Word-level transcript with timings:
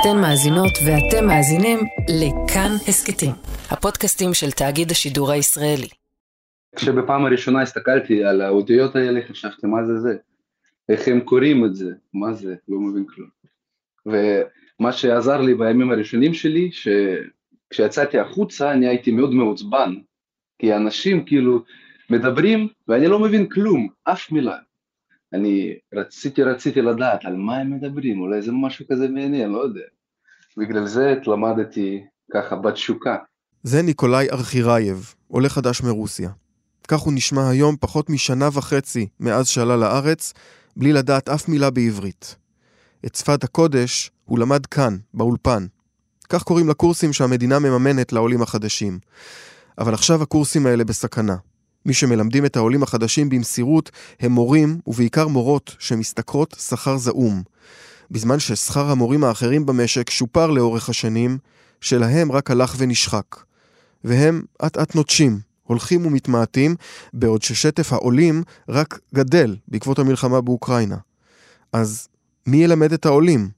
אתן 0.00 0.20
מאזינות 0.20 0.72
ואתם 0.86 1.26
מאזינים 1.26 1.78
לכאן 2.20 2.70
הסכתים, 2.88 3.30
הפודקאסטים 3.70 4.34
של 4.34 4.50
תאגיד 4.50 4.90
השידור 4.90 5.32
הישראלי. 5.32 5.88
כשבפעם 6.76 7.24
הראשונה 7.24 7.62
הסתכלתי 7.62 8.24
על 8.24 8.40
האותיות 8.40 8.96
האלה 8.96 9.20
חשבתי 9.28 9.66
מה 9.66 9.84
זה 9.86 10.00
זה, 10.00 10.16
איך 10.88 11.08
הם 11.08 11.20
קוראים 11.20 11.64
את 11.64 11.74
זה, 11.74 11.92
מה 12.14 12.32
זה, 12.32 12.54
לא 12.68 12.80
מבין 12.80 13.04
כלום. 13.06 13.28
ומה 14.06 14.92
שעזר 14.92 15.40
לי 15.40 15.54
בימים 15.54 15.90
הראשונים 15.90 16.34
שלי, 16.34 16.70
שכשיצאתי 16.72 18.18
החוצה 18.18 18.72
אני 18.72 18.86
הייתי 18.86 19.10
מאוד 19.10 19.34
מעוצבן, 19.34 19.94
כי 20.58 20.74
אנשים 20.74 21.24
כאילו 21.24 21.62
מדברים 22.10 22.68
ואני 22.88 23.06
לא 23.06 23.18
מבין 23.18 23.48
כלום, 23.48 23.88
אף 24.04 24.32
מילה. 24.32 24.56
אני 25.32 25.74
רציתי, 25.94 26.42
רציתי 26.42 26.82
לדעת 26.82 27.24
על 27.24 27.36
מה 27.36 27.56
הם 27.56 27.70
מדברים, 27.70 28.20
אולי 28.20 28.42
זה 28.42 28.52
משהו 28.52 28.84
כזה 28.90 29.08
מעניין, 29.08 29.50
לא 29.50 29.58
יודע. 29.58 29.80
בגלל 30.56 30.86
זה 30.86 31.14
למדתי 31.26 32.04
ככה 32.32 32.56
בתשוקה. 32.56 33.16
זה 33.62 33.82
ניקולאי 33.82 34.30
ארכירייב, 34.30 35.14
עולה 35.28 35.48
חדש 35.48 35.82
מרוסיה. 35.82 36.30
כך 36.88 36.98
הוא 36.98 37.12
נשמע 37.12 37.48
היום 37.48 37.76
פחות 37.80 38.10
משנה 38.10 38.48
וחצי 38.52 39.08
מאז 39.20 39.48
שעלה 39.48 39.76
לארץ, 39.76 40.32
בלי 40.76 40.92
לדעת 40.92 41.28
אף 41.28 41.48
מילה 41.48 41.70
בעברית. 41.70 42.36
את 43.06 43.14
שפת 43.14 43.44
הקודש 43.44 44.10
הוא 44.24 44.38
למד 44.38 44.66
כאן, 44.66 44.96
באולפן. 45.14 45.66
כך 46.28 46.42
קוראים 46.42 46.68
לקורסים 46.68 47.12
שהמדינה 47.12 47.58
מממנת 47.58 48.12
לעולים 48.12 48.42
החדשים. 48.42 48.98
אבל 49.78 49.94
עכשיו 49.94 50.22
הקורסים 50.22 50.66
האלה 50.66 50.84
בסכנה. 50.84 51.36
מי 51.86 51.94
שמלמדים 51.94 52.44
את 52.44 52.56
העולים 52.56 52.82
החדשים 52.82 53.28
במסירות 53.28 53.90
הם 54.20 54.32
מורים, 54.32 54.78
ובעיקר 54.86 55.28
מורות, 55.28 55.76
שמשתכרות 55.78 56.56
שכר 56.58 56.96
זעום. 56.96 57.42
בזמן 58.10 58.38
ששכר 58.38 58.90
המורים 58.90 59.24
האחרים 59.24 59.66
במשק 59.66 60.10
שופר 60.10 60.46
לאורך 60.46 60.88
השנים, 60.88 61.38
שלהם 61.80 62.32
רק 62.32 62.50
הלך 62.50 62.74
ונשחק. 62.78 63.36
והם 64.04 64.42
אט 64.66 64.76
אט 64.76 64.94
נוטשים, 64.94 65.38
הולכים 65.62 66.06
ומתמעטים, 66.06 66.74
בעוד 67.12 67.42
ששטף 67.42 67.92
העולים 67.92 68.42
רק 68.68 68.98
גדל 69.14 69.56
בעקבות 69.68 69.98
המלחמה 69.98 70.40
באוקראינה. 70.40 70.96
אז 71.72 72.08
מי 72.46 72.64
ילמד 72.64 72.92
את 72.92 73.06
העולים? 73.06 73.48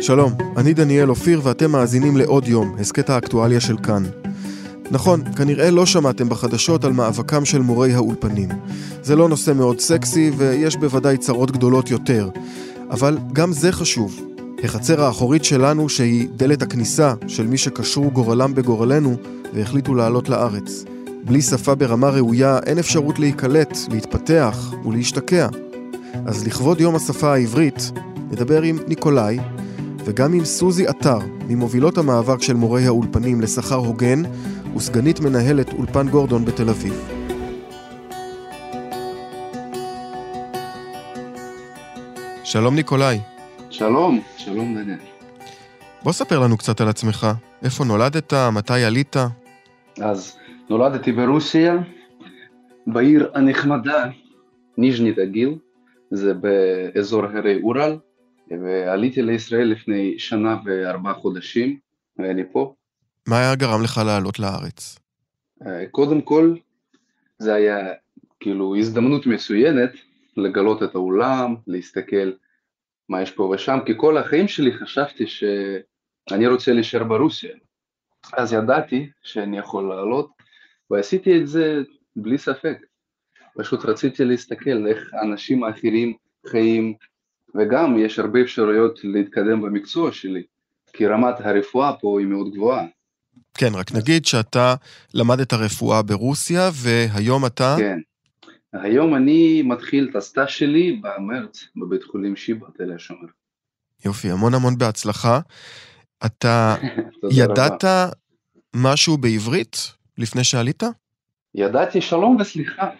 שלום, 0.00 0.32
אני 0.56 0.74
דניאל 0.74 1.10
אופיר 1.10 1.40
ואתם 1.44 1.70
מאזינים 1.70 2.16
לעוד 2.16 2.48
יום, 2.48 2.76
הסכת 2.78 3.10
האקטואליה 3.10 3.60
של 3.60 3.76
כאן. 3.78 4.02
נכון, 4.90 5.22
כנראה 5.36 5.70
לא 5.70 5.86
שמעתם 5.86 6.28
בחדשות 6.28 6.84
על 6.84 6.92
מאבקם 6.92 7.44
של 7.44 7.62
מורי 7.62 7.94
האולפנים. 7.94 8.48
זה 9.02 9.16
לא 9.16 9.28
נושא 9.28 9.50
מאוד 9.50 9.80
סקסי 9.80 10.30
ויש 10.36 10.76
בוודאי 10.76 11.16
צרות 11.16 11.50
גדולות 11.50 11.90
יותר. 11.90 12.28
אבל 12.90 13.18
גם 13.32 13.52
זה 13.52 13.72
חשוב. 13.72 14.20
החצר 14.64 15.02
האחורית 15.02 15.44
שלנו, 15.44 15.88
שהיא 15.88 16.28
דלת 16.36 16.62
הכניסה 16.62 17.14
של 17.28 17.46
מי 17.46 17.58
שקשרו 17.58 18.10
גורלם 18.10 18.54
בגורלנו 18.54 19.16
והחליטו 19.54 19.94
לעלות 19.94 20.28
לארץ. 20.28 20.84
בלי 21.24 21.42
שפה 21.42 21.74
ברמה 21.74 22.08
ראויה 22.08 22.58
אין 22.66 22.78
אפשרות 22.78 23.18
להיקלט, 23.18 23.78
להתפתח 23.90 24.74
ולהשתקע. 24.84 25.48
אז 26.26 26.46
לכבוד 26.46 26.80
יום 26.80 26.96
השפה 26.96 27.32
העברית, 27.32 27.92
נדבר 28.30 28.62
עם 28.62 28.78
ניקולאי 28.88 29.38
וגם 30.04 30.32
עם 30.32 30.44
סוזי 30.44 30.86
עטר, 30.86 31.18
ממובילות 31.48 31.98
המאבק 31.98 32.42
של 32.42 32.54
מורי 32.54 32.86
האולפנים 32.86 33.40
לשכר 33.40 33.74
הוגן 33.76 34.22
וסגנית 34.76 35.20
מנהלת 35.20 35.72
אולפן 35.72 36.08
גורדון 36.08 36.44
בתל 36.44 36.68
אביב. 36.68 37.08
שלום 42.44 42.74
ניקולאי. 42.74 43.18
שלום, 43.70 44.20
שלום 44.36 44.74
דניאל. 44.74 44.98
בוא 46.02 46.12
ספר 46.12 46.38
לנו 46.38 46.56
קצת 46.56 46.80
על 46.80 46.88
עצמך. 46.88 47.26
איפה 47.64 47.84
נולדת? 47.84 48.32
מתי 48.52 48.84
עלית? 48.84 49.16
אז 50.02 50.36
נולדתי 50.70 51.12
ברוסיה, 51.12 51.76
בעיר 52.86 53.30
הנחמדה 53.34 54.04
ניז'ני 54.78 55.12
דגיל, 55.12 55.58
זה 56.10 56.34
באזור 56.34 57.24
הרי 57.24 57.60
אורל, 57.62 57.96
ועליתי 58.50 59.22
לישראל 59.22 59.68
לפני 59.68 60.14
שנה 60.18 60.56
וארבעה 60.64 61.14
חודשים, 61.14 61.76
ואני 62.18 62.42
פה. 62.52 62.74
מה 63.28 63.38
היה 63.38 63.54
גרם 63.54 63.82
לך 63.82 64.00
לעלות 64.06 64.38
לארץ? 64.38 64.98
אה, 65.66 65.86
קודם 65.90 66.20
כל, 66.20 66.54
זה 67.38 67.54
היה 67.54 67.78
כאילו 68.40 68.76
הזדמנות 68.76 69.26
מצוינת 69.26 69.90
לגלות 70.36 70.82
את 70.82 70.94
העולם, 70.94 71.54
להסתכל 71.66 72.32
מה 73.08 73.22
יש 73.22 73.30
פה 73.30 73.42
ושם, 73.42 73.78
כי 73.86 73.92
כל 73.96 74.18
החיים 74.18 74.48
שלי 74.48 74.72
חשבתי 74.72 75.26
שאני 75.26 76.46
רוצה 76.46 76.72
להישאר 76.72 77.04
ברוסיה. 77.04 77.54
אז 78.32 78.52
ידעתי 78.52 79.10
שאני 79.22 79.58
יכול 79.58 79.88
לעלות, 79.88 80.30
ועשיתי 80.90 81.40
את 81.40 81.46
זה 81.46 81.82
בלי 82.16 82.38
ספק. 82.38 82.78
פשוט 83.58 83.84
רציתי 83.84 84.24
להסתכל 84.24 84.86
איך 84.86 85.14
האנשים 85.14 85.64
האחרים 85.64 86.16
חיים, 86.46 86.94
וגם 87.54 87.98
יש 87.98 88.18
הרבה 88.18 88.40
אפשרויות 88.40 89.04
להתקדם 89.04 89.62
במקצוע 89.62 90.12
שלי, 90.12 90.42
כי 90.92 91.06
רמת 91.06 91.34
הרפואה 91.40 91.92
פה 92.00 92.20
היא 92.20 92.26
מאוד 92.26 92.54
גבוהה. 92.54 92.86
כן, 93.54 93.74
רק 93.74 93.92
נגיד 93.92 94.26
שאתה 94.26 94.74
למדת 95.14 95.52
רפואה 95.52 96.02
ברוסיה, 96.02 96.70
והיום 96.74 97.46
אתה... 97.46 97.76
כן. 97.78 97.98
היום 98.72 99.14
אני 99.14 99.62
מתחיל 99.62 100.08
את 100.10 100.16
הסטאז' 100.16 100.48
שלי 100.48 101.00
במרץ, 101.02 101.64
בבית 101.76 102.04
חולים 102.04 102.36
שיבא, 102.36 102.66
תל 102.78 102.92
השומר. 102.92 103.28
יופי, 104.04 104.30
המון 104.30 104.54
המון 104.54 104.78
בהצלחה. 104.78 105.40
אתה 106.26 106.74
ידעת 107.38 107.84
רבה. 107.84 108.08
משהו 108.76 109.16
בעברית 109.16 109.76
לפני 110.18 110.44
שעלית? 110.44 110.82
ידעתי 111.54 112.00
שלום 112.00 112.36
וסליחה. 112.40 112.90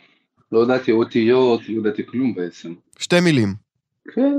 לא 0.52 0.62
ידעתי 0.62 0.92
אותיות, 0.92 1.60
לא 1.68 1.80
ידעתי 1.80 2.06
כלום 2.06 2.34
בעצם. 2.34 2.74
שתי 2.98 3.20
מילים. 3.20 3.54
כן. 4.14 4.34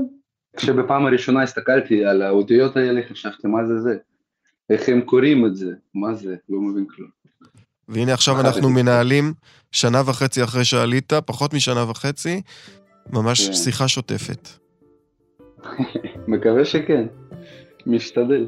כשבפעם 0.56 1.06
הראשונה 1.06 1.42
הסתכלתי 1.42 2.04
על 2.04 2.22
האותיות 2.22 2.76
האלה, 2.76 3.00
חשבתי 3.10 3.48
מה 3.48 3.66
זה 3.66 3.78
זה. 3.78 3.96
איך 4.70 4.88
הם 4.88 5.00
קוראים 5.00 5.46
את 5.46 5.56
זה, 5.56 5.72
מה 5.94 6.14
זה, 6.14 6.36
לא 6.48 6.60
מבין 6.60 6.86
כלום. 6.90 7.08
והנה 7.88 8.14
עכשיו 8.14 8.40
אנחנו 8.40 8.70
מנהלים 8.70 9.34
שנה 9.72 10.02
וחצי 10.06 10.44
אחרי 10.44 10.64
שעלית, 10.64 11.12
פחות 11.26 11.54
משנה 11.54 11.90
וחצי, 11.90 12.42
ממש 13.12 13.46
כן. 13.46 13.52
שיחה 13.52 13.88
שוטפת. 13.88 14.48
מקווה 16.28 16.64
שכן, 16.64 17.06
משתדל. 17.86 18.46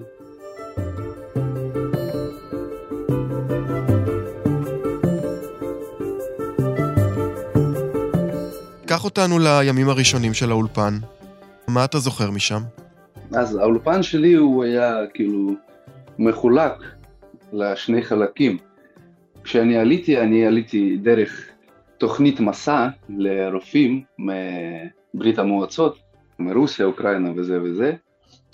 קח 8.86 9.04
אותנו 9.04 9.38
לימים 9.38 9.88
הראשונים 9.88 10.34
של 10.34 10.50
האולפן. 10.50 10.98
מה 11.68 11.84
אתה 11.84 11.98
זוכר 11.98 12.30
משם? 12.30 12.62
אז 13.32 13.56
האולפן 13.56 14.02
שלי 14.02 14.32
הוא 14.32 14.64
היה 14.64 14.94
כאילו 15.14 15.67
מחולק 16.18 16.72
לשני 17.52 18.02
חלקים. 18.02 18.58
כשאני 19.44 19.78
עליתי, 19.78 20.20
אני 20.20 20.46
עליתי 20.46 20.96
דרך 20.96 21.50
תוכנית 21.98 22.40
מסע 22.40 22.88
לרופאים 23.08 24.02
מברית 24.18 25.38
המועצות, 25.38 25.98
מרוסיה, 26.38 26.86
אוקראינה 26.86 27.32
וזה 27.36 27.62
וזה, 27.62 27.92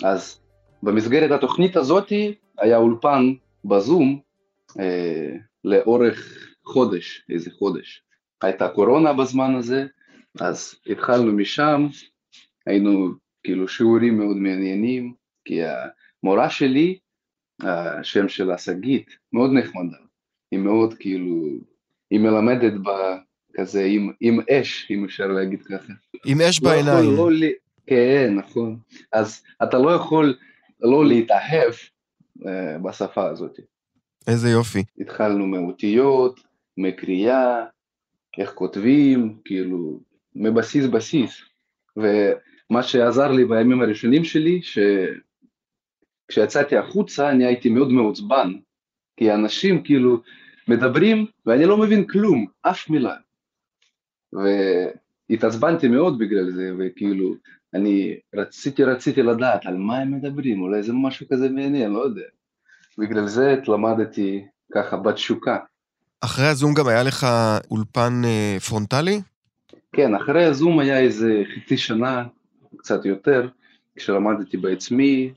אז 0.05 0.41
במסגרת 0.83 1.31
התוכנית 1.31 1.77
הזאת 1.77 2.13
היה 2.59 2.77
אולפן 2.77 3.33
בזום 3.65 4.21
אה, 4.81 5.37
לאורך 5.65 6.49
חודש, 6.65 7.25
איזה 7.31 7.51
חודש. 7.51 8.03
הייתה 8.43 8.69
קורונה 8.69 9.13
בזמן 9.13 9.55
הזה, 9.55 9.87
אז 10.41 10.75
התחלנו 10.87 11.33
משם, 11.33 11.87
היינו 12.67 13.09
כאילו 13.45 13.69
שיעורים 13.69 14.19
מאוד 14.19 14.37
מעניינים, 14.37 15.15
כי 15.45 15.61
המורה 16.23 16.51
שלי 16.51 16.99
השם 17.63 18.29
שלה 18.29 18.59
שגית, 18.59 19.17
מאוד 19.33 19.51
נחמדה, 19.53 19.97
היא 20.51 20.61
מאוד 20.61 20.95
כאילו, 20.95 21.47
היא 22.11 22.21
מלמדת 22.21 22.73
בה 22.83 23.19
כזה 23.55 23.85
עם, 23.85 24.13
עם 24.21 24.41
אש, 24.51 24.91
אם 24.91 25.05
אפשר 25.05 25.27
להגיד 25.27 25.63
ככה. 25.63 25.93
עם 26.27 26.41
אש 26.41 26.63
לא 26.63 26.71
בעיניים. 26.71 27.17
לא, 27.17 27.33
לא, 27.33 27.47
כן, 27.87 28.35
נכון. 28.37 28.79
אז 29.13 29.43
אתה 29.63 29.79
לא 29.79 29.91
יכול 29.91 30.37
לא 30.81 31.07
להתאהב 31.07 31.73
uh, 32.39 32.45
בשפה 32.83 33.27
הזאת. 33.27 33.61
איזה 34.27 34.51
יופי. 34.51 34.83
התחלנו 35.01 35.47
מאותיות, 35.47 36.41
מקריאה, 36.77 37.65
איך 38.39 38.53
כותבים, 38.53 39.39
כאילו, 39.45 40.01
מבסיס 40.35 40.87
בסיס. 40.87 41.43
ומה 41.97 42.83
שעזר 42.83 43.33
לי 43.33 43.45
בימים 43.45 43.83
הראשונים 43.83 44.25
שלי, 44.25 44.63
ש... 44.63 44.79
כשיצאתי 46.29 46.77
החוצה 46.77 47.31
אני 47.31 47.45
הייתי 47.45 47.69
מאוד 47.69 47.93
מעוצבן, 47.93 48.53
כי 49.17 49.33
אנשים 49.33 49.83
כאילו 49.83 50.21
מדברים 50.69 51.27
ואני 51.47 51.65
לא 51.65 51.77
מבין 51.77 52.07
כלום, 52.07 52.47
אף 52.63 52.91
מילה. 52.91 53.15
והתעצבנתי 54.33 55.89
מאוד 55.89 56.19
בגלל 56.19 56.51
זה, 56.51 56.71
וכאילו 56.79 57.35
אני 57.75 58.17
רציתי, 58.35 58.85
רציתי 58.85 59.23
לדעת 59.23 59.67
על 59.67 59.77
מה 59.77 59.99
הם 59.99 60.13
מדברים, 60.13 60.63
אולי 60.63 60.83
זה 60.83 60.93
משהו 60.93 61.27
כזה 61.33 61.49
מעניין, 61.49 61.93
לא 61.93 62.05
יודע. 62.05 62.27
בגלל 62.99 63.27
זה 63.27 63.57
למדתי 63.69 64.45
ככה 64.75 64.97
בתשוקה. 64.97 65.59
אחרי 66.21 66.47
הזום 66.47 66.75
גם 66.75 66.89
היה 66.89 67.03
לך 67.03 67.27
אולפן 67.71 68.23
אה, 68.25 68.57
פרונטלי? 68.69 69.21
כן, 69.93 70.15
אחרי 70.15 70.45
הזום 70.45 70.79
היה 70.79 71.01
איזה 71.01 71.43
חצי 71.55 71.77
שנה, 71.77 72.25
קצת 72.77 73.05
יותר, 73.05 73.49
כשלמדתי 73.97 74.57
בעצמי, 74.57 75.33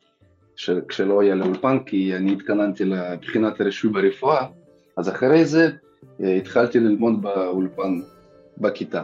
כשלא 0.87 1.21
היה 1.21 1.35
לי 1.35 1.41
אולפן, 1.41 1.79
כי 1.85 2.15
אני 2.15 2.33
התכננתי 2.33 2.85
לבחינת 2.85 3.61
הרישוי 3.61 3.91
ברפואה, 3.91 4.45
אז 4.97 5.09
אחרי 5.09 5.45
זה 5.45 5.69
אה, 6.23 6.35
התחלתי 6.35 6.79
ללמוד 6.79 7.21
באולפן 7.21 8.01
בכיתה. 8.57 9.01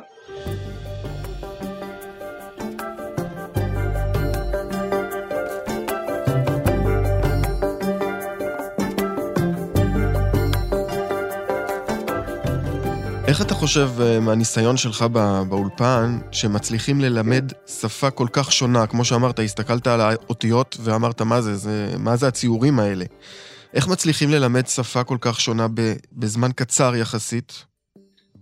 איך 13.34 13.42
אתה 13.42 13.54
חושב 13.54 13.88
אה, 14.02 14.20
מהניסיון 14.20 14.78
שלך 14.78 15.06
באולפן, 15.50 16.18
שמצליחים 16.32 17.02
ללמד 17.02 17.52
שפה 17.68 18.10
כל 18.12 18.28
כך 18.34 18.52
שונה? 18.52 18.88
כמו 18.88 19.06
שאמרת, 19.06 19.40
הסתכלת 19.40 19.88
על 19.88 20.02
האותיות 20.02 20.78
ואמרת, 20.84 21.22
מה 21.22 21.42
זה, 21.42 21.56
זה 21.56 21.96
מה 22.00 22.16
זה 22.16 22.28
הציורים 22.28 22.80
האלה? 22.80 23.06
איך 23.74 23.88
מצליחים 23.88 24.30
ללמד 24.30 24.68
שפה 24.68 25.04
כל 25.04 25.18
כך 25.22 25.42
שונה 25.42 25.68
בזמן 26.12 26.52
קצר 26.56 26.96
יחסית? 26.96 27.66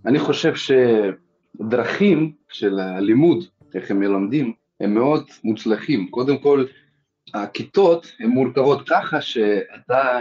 אני 0.06 0.18
חושב 0.18 0.52
שדרכים 0.54 2.32
של 2.48 2.78
הלימוד, 2.78 3.44
איך 3.74 3.90
הם 3.90 4.00
מלמדים, 4.00 4.52
הם 4.80 4.94
מאוד 4.94 5.24
מוצלחים. 5.44 6.08
קודם 6.10 6.38
כל, 6.38 6.64
הכיתות 7.34 8.06
הן 8.20 8.28
מורכבות 8.28 8.88
ככה 8.88 9.20
שאתה, 9.20 10.20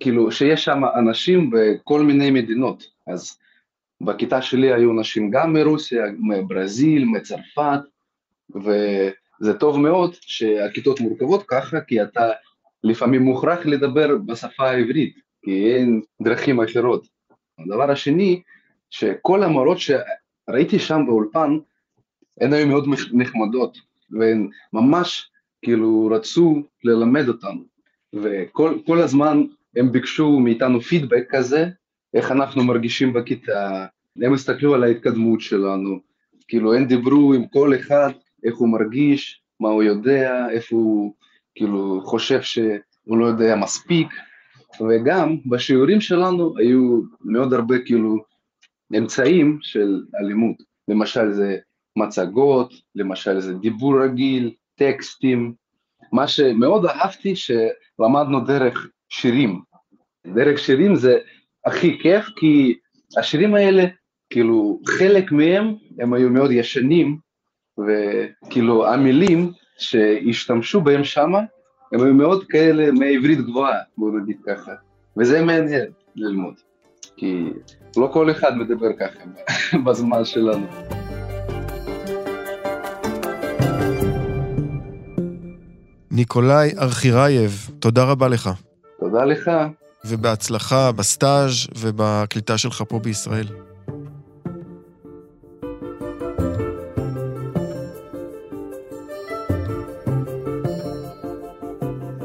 כאילו, 0.00 0.32
שיש 0.32 0.64
שם 0.64 0.82
אנשים 0.98 1.50
בכל 1.50 2.02
מיני 2.02 2.30
מדינות. 2.30 2.84
אז 3.06 3.38
בכיתה 4.00 4.42
שלי 4.42 4.72
היו 4.72 4.92
נשים 4.92 5.30
גם 5.30 5.52
מרוסיה, 5.52 6.04
מברזיל, 6.18 7.04
מצרפת, 7.04 7.80
וזה 8.54 9.54
טוב 9.58 9.78
מאוד 9.78 10.14
שהכיתות 10.20 11.00
מורכבות 11.00 11.44
ככה, 11.48 11.80
כי 11.80 12.02
אתה 12.02 12.30
לפעמים 12.84 13.22
מוכרח 13.22 13.66
לדבר 13.66 14.16
בשפה 14.26 14.70
העברית, 14.70 15.18
כי 15.42 15.74
אין 15.74 16.00
דרכים 16.22 16.60
אחרות. 16.60 17.06
הדבר 17.58 17.90
השני, 17.90 18.42
שכל 18.90 19.42
המורות 19.42 19.78
שראיתי 19.78 20.78
שם 20.78 21.02
באולפן, 21.06 21.58
הן 22.40 22.52
היו 22.52 22.66
מאוד 22.66 22.84
נחמדות, 23.12 23.78
והן 24.10 24.48
ממש 24.72 25.30
כאילו 25.62 26.10
רצו 26.12 26.62
ללמד 26.84 27.28
אותנו, 27.28 27.64
וכל 28.14 28.98
הזמן 29.00 29.42
הם 29.76 29.92
ביקשו 29.92 30.40
מאיתנו 30.40 30.80
פידבק 30.80 31.24
כזה, 31.30 31.66
איך 32.14 32.32
אנחנו 32.32 32.64
מרגישים 32.64 33.12
בכיתה, 33.12 33.86
הם 34.22 34.34
הסתכלו 34.34 34.74
על 34.74 34.84
ההתקדמות 34.84 35.40
שלנו, 35.40 35.98
כאילו 36.48 36.74
הם 36.74 36.84
דיברו 36.84 37.34
עם 37.34 37.46
כל 37.46 37.74
אחד, 37.74 38.10
איך 38.44 38.56
הוא 38.56 38.68
מרגיש, 38.68 39.40
מה 39.60 39.68
הוא 39.68 39.82
יודע, 39.82 40.46
איפה 40.50 40.76
הוא 40.76 41.14
כאילו 41.54 42.00
חושב 42.04 42.42
שהוא 42.42 43.18
לא 43.18 43.26
יודע 43.26 43.56
מספיק, 43.56 44.08
וגם 44.80 45.36
בשיעורים 45.46 46.00
שלנו 46.00 46.54
היו 46.58 47.00
מאוד 47.24 47.52
הרבה 47.52 47.78
כאילו 47.78 48.16
אמצעים 48.98 49.58
של 49.62 50.02
אלימות, 50.20 50.56
למשל 50.88 51.32
זה 51.32 51.56
מצגות, 51.96 52.74
למשל 52.94 53.40
זה 53.40 53.54
דיבור 53.54 54.04
רגיל, 54.04 54.54
טקסטים, 54.74 55.54
מה 56.12 56.28
שמאוד 56.28 56.86
אהבתי 56.86 57.34
שלמדנו 57.36 58.40
דרך 58.40 58.88
שירים, 59.08 59.60
דרך 60.26 60.58
שירים 60.58 60.96
זה 60.96 61.18
הכי 61.68 61.98
כיף, 62.02 62.24
כי 62.36 62.78
השירים 63.18 63.54
האלה, 63.54 63.84
כאילו, 64.30 64.80
חלק 64.86 65.32
מהם, 65.32 65.74
הם 65.98 66.12
היו 66.14 66.30
מאוד 66.30 66.50
ישנים, 66.50 67.18
וכאילו, 67.78 68.86
המילים 68.86 69.52
שהשתמשו 69.78 70.80
בהם 70.80 71.04
שמה, 71.04 71.40
הם 71.92 72.02
היו 72.02 72.14
מאוד 72.14 72.44
כאלה 72.48 72.92
מעברית 72.92 73.40
גבוהה, 73.40 73.78
בוא 73.98 74.10
נגיד 74.20 74.36
ככה, 74.46 74.72
וזה 75.16 75.42
מעניין 75.44 75.86
ללמוד, 76.16 76.54
כי 77.16 77.44
לא 77.96 78.10
כל 78.12 78.30
אחד 78.30 78.56
מדבר 78.56 78.92
ככה 78.98 79.20
בזמן 79.84 80.24
שלנו. 80.24 80.66
ניקולאי 86.10 86.70
ארכירייב, 86.78 87.70
תודה 87.78 88.04
רבה 88.04 88.28
לך. 88.28 88.50
תודה 89.00 89.24
לך. 89.24 89.50
ובהצלחה 90.04 90.92
בסטאז' 90.92 91.66
ובקליטה 91.78 92.58
שלך 92.58 92.82
פה 92.88 92.98
בישראל. 92.98 93.48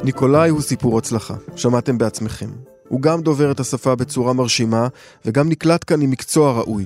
ניקולאי 0.04 0.50
הוא 0.50 0.62
סיפור 0.62 0.98
הצלחה, 0.98 1.36
שמעתם 1.56 1.98
בעצמכם. 1.98 2.50
הוא 2.88 3.02
גם 3.02 3.22
דובר 3.22 3.52
את 3.52 3.60
השפה 3.60 3.96
בצורה 3.96 4.34
מרשימה, 4.34 4.88
וגם 5.26 5.50
נקלט 5.50 5.84
כאן 5.88 6.02
עם 6.02 6.10
מקצוע 6.12 6.52
ראוי. 6.52 6.86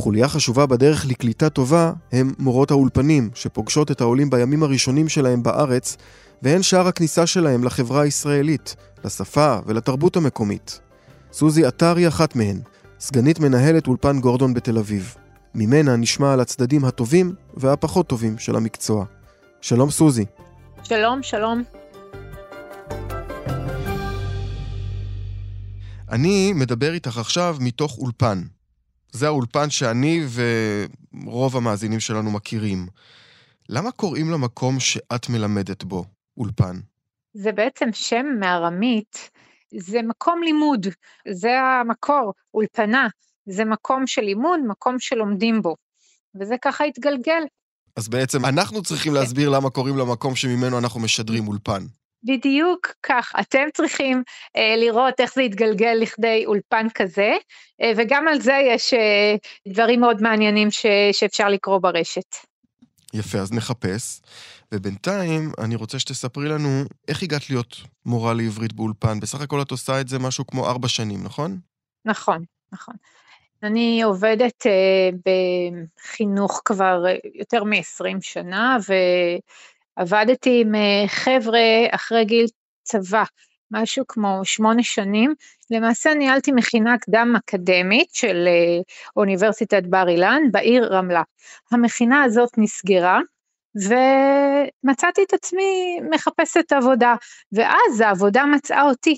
חוליה 0.00 0.28
חשובה 0.28 0.66
בדרך 0.66 1.06
לקליטה 1.06 1.50
טובה 1.50 1.92
הם 2.12 2.32
מורות 2.38 2.70
האולפנים, 2.70 3.30
שפוגשות 3.34 3.90
את 3.90 4.00
העולים 4.00 4.30
בימים 4.30 4.62
הראשונים 4.62 5.08
שלהם 5.08 5.42
בארץ, 5.42 5.96
והן 6.42 6.62
שער 6.62 6.88
הכניסה 6.88 7.26
שלהם 7.26 7.64
לחברה 7.64 8.02
הישראלית, 8.02 8.76
לשפה 9.04 9.56
ולתרבות 9.66 10.16
המקומית. 10.16 10.80
סוזי 11.32 11.64
עטר 11.64 11.96
היא 11.96 12.08
אחת 12.08 12.36
מהן, 12.36 12.60
סגנית 13.00 13.40
מנהלת 13.40 13.86
אולפן 13.86 14.20
גורדון 14.20 14.54
בתל 14.54 14.78
אביב. 14.78 15.14
ממנה 15.54 15.96
נשמע 15.96 16.32
על 16.32 16.40
הצדדים 16.40 16.84
הטובים 16.84 17.34
והפחות 17.54 18.06
טובים 18.06 18.38
של 18.38 18.56
המקצוע. 18.56 19.04
שלום 19.60 19.90
סוזי. 19.90 20.24
שלום, 20.82 21.22
שלום. 21.22 21.62
אני 26.10 26.52
מדבר 26.52 26.92
איתך 26.92 27.18
עכשיו 27.18 27.56
מתוך 27.60 27.98
אולפן. 27.98 28.42
זה 29.12 29.26
האולפן 29.26 29.70
שאני 29.70 30.20
ורוב 31.24 31.56
המאזינים 31.56 32.00
שלנו 32.00 32.30
מכירים. 32.30 32.86
למה 33.68 33.92
קוראים 33.92 34.30
למקום 34.30 34.80
שאת 34.80 35.28
מלמדת 35.28 35.84
בו 35.84 36.04
אולפן? 36.36 36.76
זה 37.34 37.52
בעצם 37.52 37.88
שם 37.92 38.26
מארמית, 38.40 39.30
זה 39.78 40.02
מקום 40.02 40.42
לימוד, 40.42 40.86
זה 41.30 41.60
המקור, 41.60 42.32
אולפנה, 42.54 43.08
זה 43.46 43.64
מקום 43.64 44.06
של 44.06 44.22
לימוד, 44.22 44.60
מקום 44.68 44.96
שלומדים 44.98 45.62
בו, 45.62 45.76
וזה 46.40 46.54
ככה 46.62 46.84
התגלגל. 46.84 47.42
אז 47.96 48.08
בעצם 48.08 48.44
אנחנו 48.44 48.82
צריכים 48.82 49.14
להסביר 49.14 49.48
למה 49.48 49.70
קוראים 49.70 49.96
למקום 49.96 50.36
שממנו 50.36 50.78
אנחנו 50.78 51.00
משדרים 51.00 51.48
אולפן. 51.48 51.82
בדיוק 52.24 52.86
כך, 53.02 53.32
אתם 53.40 53.64
צריכים 53.74 54.22
אה, 54.56 54.74
לראות 54.76 55.20
איך 55.20 55.34
זה 55.34 55.42
יתגלגל 55.42 55.96
לכדי 56.00 56.44
אולפן 56.46 56.86
כזה, 56.94 57.36
אה, 57.82 57.92
וגם 57.96 58.28
על 58.28 58.40
זה 58.40 58.58
יש 58.66 58.94
אה, 58.94 59.34
דברים 59.68 60.00
מאוד 60.00 60.22
מעניינים 60.22 60.70
ש, 60.70 60.86
שאפשר 61.12 61.48
לקרוא 61.48 61.78
ברשת. 61.78 62.36
יפה, 63.14 63.38
אז 63.38 63.52
נחפש. 63.52 64.20
ובינתיים, 64.74 65.52
אני 65.58 65.74
רוצה 65.74 65.98
שתספרי 65.98 66.48
לנו 66.48 66.84
איך 67.08 67.22
הגעת 67.22 67.50
להיות 67.50 67.76
מורה 68.06 68.34
לעברית 68.34 68.72
באולפן. 68.72 69.20
בסך 69.20 69.40
הכל 69.40 69.62
את 69.62 69.70
עושה 69.70 70.00
את 70.00 70.08
זה 70.08 70.18
משהו 70.18 70.46
כמו 70.46 70.66
ארבע 70.66 70.88
שנים, 70.88 71.24
נכון? 71.24 71.58
נכון, 72.04 72.44
נכון. 72.72 72.94
אני 73.62 74.02
עובדת 74.02 74.66
uh, 74.66 75.16
בחינוך 75.26 76.62
כבר 76.64 77.04
יותר 77.34 77.64
מ-20 77.64 78.20
שנה, 78.20 78.76
ועבדתי 80.00 80.60
עם 80.60 80.74
uh, 80.74 81.08
חבר'ה 81.08 81.60
אחרי 81.90 82.24
גיל 82.24 82.46
צבא, 82.82 83.22
משהו 83.70 84.04
כמו 84.08 84.40
שמונה 84.44 84.82
שנים. 84.82 85.34
למעשה 85.70 86.14
ניהלתי 86.14 86.52
מכינה 86.52 86.98
קדם 86.98 87.34
אקדמית 87.36 88.08
של 88.12 88.48
uh, 88.48 88.84
אוניברסיטת 89.16 89.82
בר 89.86 90.08
אילן 90.08 90.42
בעיר 90.50 90.84
רמלה. 90.92 91.22
המכינה 91.72 92.22
הזאת 92.22 92.50
נסגרה, 92.58 93.20
ומצאתי 93.74 95.22
את 95.22 95.32
עצמי 95.32 96.00
מחפשת 96.10 96.72
עבודה, 96.72 97.14
ואז 97.52 98.00
העבודה 98.00 98.44
מצאה 98.44 98.82
אותי. 98.82 99.16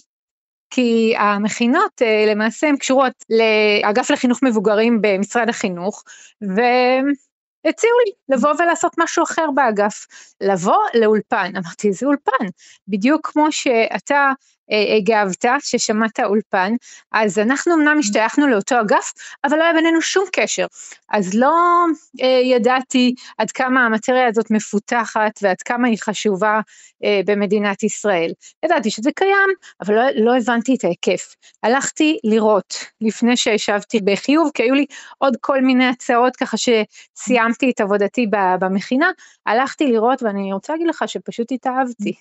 כי 0.74 1.14
המכינות 1.18 2.02
אה, 2.02 2.24
למעשה 2.28 2.68
הן 2.68 2.76
קשורות 2.76 3.12
לאגף 3.30 4.10
לחינוך 4.10 4.42
מבוגרים 4.42 4.98
במשרד 5.02 5.48
החינוך, 5.48 6.02
והציעו 7.64 7.92
לי 8.06 8.36
לבוא 8.36 8.50
ולעשות 8.58 8.92
משהו 8.98 9.24
אחר 9.24 9.50
באגף. 9.54 10.06
לבוא 10.40 10.78
לאולפן, 10.94 11.52
אמרתי, 11.56 11.88
איזה 11.88 12.06
אולפן? 12.06 12.46
בדיוק 12.88 13.30
כמו 13.32 13.52
שאתה 13.52 14.32
הגבת, 14.98 15.44
ששמעת 15.60 16.20
אולפן, 16.20 16.72
אז 17.12 17.38
אנחנו 17.38 17.74
אמנם 17.74 17.98
השתייכנו 17.98 18.46
לאותו 18.46 18.80
אגף, 18.80 19.12
אבל 19.44 19.58
לא 19.58 19.62
היה 19.62 19.72
בינינו 19.72 20.02
שום 20.02 20.24
קשר. 20.32 20.66
אז 21.10 21.34
לא 21.34 21.84
אה, 22.22 22.40
ידעתי 22.44 23.14
עד 23.38 23.50
כמה 23.50 23.86
המטריה 23.86 24.26
הזאת 24.26 24.50
מפותחת 24.50 25.38
ועד 25.42 25.62
כמה 25.62 25.88
היא 25.88 25.98
חשובה 26.00 26.60
אה, 27.04 27.20
במדינת 27.26 27.82
ישראל. 27.82 28.32
ידעתי 28.64 28.90
שזה 28.90 29.10
קיים, 29.12 29.48
אבל 29.80 29.94
לא, 29.94 30.02
לא 30.14 30.36
הבנתי 30.36 30.74
את 30.74 30.84
ההיקף. 30.84 31.34
הלכתי 31.62 32.18
לראות 32.24 32.74
לפני 33.00 33.36
שישבתי 33.36 34.00
בחיוב, 34.04 34.50
כי 34.54 34.62
היו 34.62 34.74
לי 34.74 34.86
עוד 35.18 35.36
כל 35.40 35.60
מיני 35.60 35.86
הצעות 35.86 36.36
ככה 36.36 36.56
שסיימתי 36.56 37.70
את 37.70 37.80
עבודתי 37.80 38.26
במכינה, 38.60 39.10
הלכתי 39.46 39.86
לראות 39.86 40.22
ואני 40.22 40.52
רוצה 40.52 40.72
להגיד 40.72 40.86
לך 40.86 41.04
שפשוט 41.06 41.52
התאהבתי. 41.52 42.12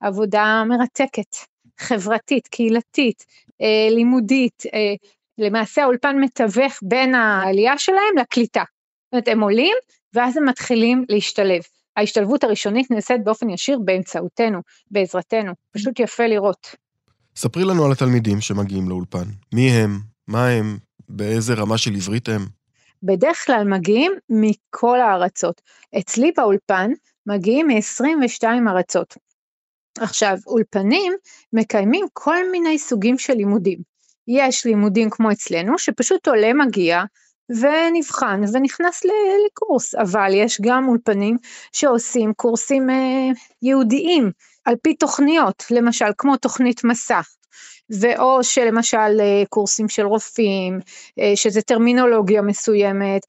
עבודה 0.00 0.62
מרתקת, 0.68 1.36
חברתית, 1.78 2.48
קהילתית, 2.48 3.24
אה, 3.62 3.88
לימודית, 3.90 4.62
אה, 4.74 4.94
למעשה 5.38 5.82
האולפן 5.82 6.16
מתווך 6.20 6.78
בין 6.82 7.14
העלייה 7.14 7.78
שלהם 7.78 8.18
לקליטה. 8.20 8.64
זאת 9.04 9.12
אומרת, 9.12 9.28
הם 9.28 9.40
עולים 9.40 9.76
ואז 10.14 10.36
הם 10.36 10.48
מתחילים 10.48 11.04
להשתלב. 11.08 11.62
ההשתלבות 11.96 12.44
הראשונית 12.44 12.90
נעשית 12.90 13.24
באופן 13.24 13.50
ישיר 13.50 13.78
באמצעותנו, 13.84 14.60
בעזרתנו, 14.90 15.52
פשוט 15.72 16.00
יפה 16.00 16.26
לראות. 16.26 16.74
ספרי 17.36 17.64
לנו 17.64 17.84
על 17.84 17.92
התלמידים 17.92 18.40
שמגיעים 18.40 18.88
לאולפן. 18.88 19.24
מי 19.54 19.70
הם? 19.70 20.00
מה 20.28 20.48
הם? 20.48 20.78
באיזה 21.08 21.54
רמה 21.54 21.78
של 21.78 21.94
עברית 21.94 22.28
הם? 22.28 22.46
בדרך 23.02 23.46
כלל 23.46 23.64
מגיעים 23.64 24.12
מכל 24.30 25.00
הארצות. 25.00 25.60
אצלי 25.98 26.32
באולפן 26.36 26.90
מגיעים 27.26 27.66
מ-22 27.66 28.44
ארצות. 28.68 29.16
עכשיו, 30.00 30.36
אולפנים 30.46 31.12
מקיימים 31.52 32.06
כל 32.12 32.50
מיני 32.50 32.78
סוגים 32.78 33.18
של 33.18 33.32
לימודים. 33.32 33.78
יש 34.28 34.66
לימודים 34.66 35.10
כמו 35.10 35.32
אצלנו, 35.32 35.78
שפשוט 35.78 36.28
עולה 36.28 36.52
מגיע 36.52 37.02
ונבחן 37.50 38.40
ונכנס 38.52 39.02
לקורס, 39.46 39.94
אבל 39.94 40.30
יש 40.34 40.60
גם 40.60 40.88
אולפנים 40.88 41.36
שעושים 41.72 42.32
קורסים 42.32 42.90
אה, 42.90 43.28
ייעודיים 43.62 44.30
על 44.64 44.74
פי 44.82 44.94
תוכניות, 44.94 45.64
למשל 45.70 46.06
כמו 46.18 46.36
תוכנית 46.36 46.84
מסך. 46.84 47.28
ואו 48.00 48.44
שלמשל 48.44 49.20
אה, 49.20 49.42
קורסים 49.48 49.88
של 49.88 50.06
רופאים, 50.06 50.80
אה, 51.18 51.32
שזה 51.34 51.62
טרמינולוגיה 51.62 52.42
מסוימת, 52.42 53.22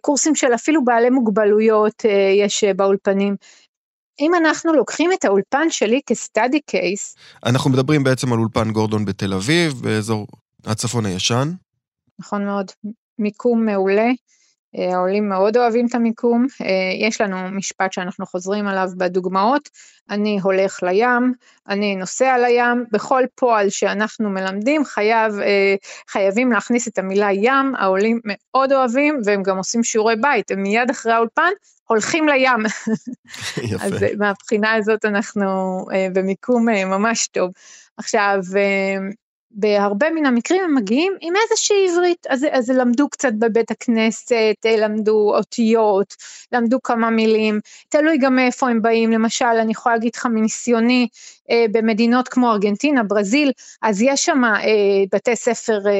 קורסים 0.00 0.34
של 0.34 0.54
אפילו 0.54 0.84
בעלי 0.84 1.10
מוגבלויות 1.10 2.02
יש 2.38 2.64
באולפנים. 2.64 3.36
אם 4.20 4.34
אנחנו 4.34 4.72
לוקחים 4.72 5.12
את 5.12 5.24
האולפן 5.24 5.70
שלי 5.70 6.00
כסטאדי 6.06 6.60
קייס... 6.60 7.16
אנחנו 7.46 7.70
מדברים 7.70 8.04
בעצם 8.04 8.32
על 8.32 8.38
אולפן 8.38 8.70
גורדון 8.70 9.04
בתל 9.04 9.34
אביב, 9.34 9.72
באזור 9.82 10.26
הצפון 10.66 11.06
הישן. 11.06 11.48
נכון 12.18 12.44
מאוד, 12.44 12.70
מיקום 13.18 13.66
מעולה. 13.66 14.10
אה, 14.78 14.94
העולים 14.94 15.28
מאוד 15.28 15.56
אוהבים 15.56 15.86
את 15.86 15.94
המיקום, 15.94 16.46
אה, 16.62 17.06
יש 17.08 17.20
לנו 17.20 17.36
משפט 17.50 17.92
שאנחנו 17.92 18.26
חוזרים 18.26 18.66
עליו 18.66 18.88
בדוגמאות, 18.96 19.68
אני 20.10 20.38
הולך 20.42 20.82
לים, 20.82 21.32
אני 21.68 21.96
נוסע 21.96 22.38
לים, 22.38 22.84
בכל 22.92 23.22
פועל 23.34 23.70
שאנחנו 23.70 24.30
מלמדים 24.30 24.84
חייב, 24.84 25.38
אה, 25.38 25.74
חייבים 26.08 26.52
להכניס 26.52 26.88
את 26.88 26.98
המילה 26.98 27.32
ים, 27.32 27.74
העולים 27.78 28.20
מאוד 28.24 28.72
אוהבים 28.72 29.20
והם 29.24 29.42
גם 29.42 29.56
עושים 29.56 29.84
שיעורי 29.84 30.16
בית, 30.16 30.50
הם 30.50 30.62
מיד 30.62 30.90
אחרי 30.90 31.12
האולפן 31.12 31.50
הולכים 31.90 32.28
לים. 32.28 32.62
יפה. 33.72 33.84
אז 33.84 33.92
מהבחינה 34.18 34.72
הזאת 34.72 35.04
אנחנו 35.04 35.46
במיקום 36.12 36.68
ממש 36.68 37.26
טוב. 37.26 37.50
עכשיו, 37.96 38.38
בהרבה 39.50 40.10
מן 40.10 40.26
המקרים 40.26 40.62
הם 40.64 40.74
מגיעים 40.74 41.12
עם 41.20 41.34
איזושהי 41.42 41.88
עברית, 41.88 42.26
אז, 42.28 42.46
אז 42.50 42.70
למדו 42.70 43.08
קצת 43.08 43.32
בבית 43.38 43.70
הכנסת, 43.70 44.66
למדו 44.78 45.32
אותיות, 45.36 46.14
למדו 46.52 46.82
כמה 46.82 47.10
מילים, 47.10 47.60
תלוי 47.88 48.18
גם 48.18 48.36
מאיפה 48.36 48.68
הם 48.68 48.82
באים, 48.82 49.10
למשל 49.10 49.44
אני 49.44 49.72
יכולה 49.72 49.94
להגיד 49.94 50.12
לך 50.14 50.26
מניסיוני 50.26 51.08
אה, 51.50 51.64
במדינות 51.72 52.28
כמו 52.28 52.52
ארגנטינה, 52.52 53.02
ברזיל, 53.02 53.52
אז 53.82 54.02
יש 54.02 54.24
שם 54.24 54.44
אה, 54.44 54.60
בתי 55.12 55.36
ספר 55.36 55.78
אה, 55.86 55.92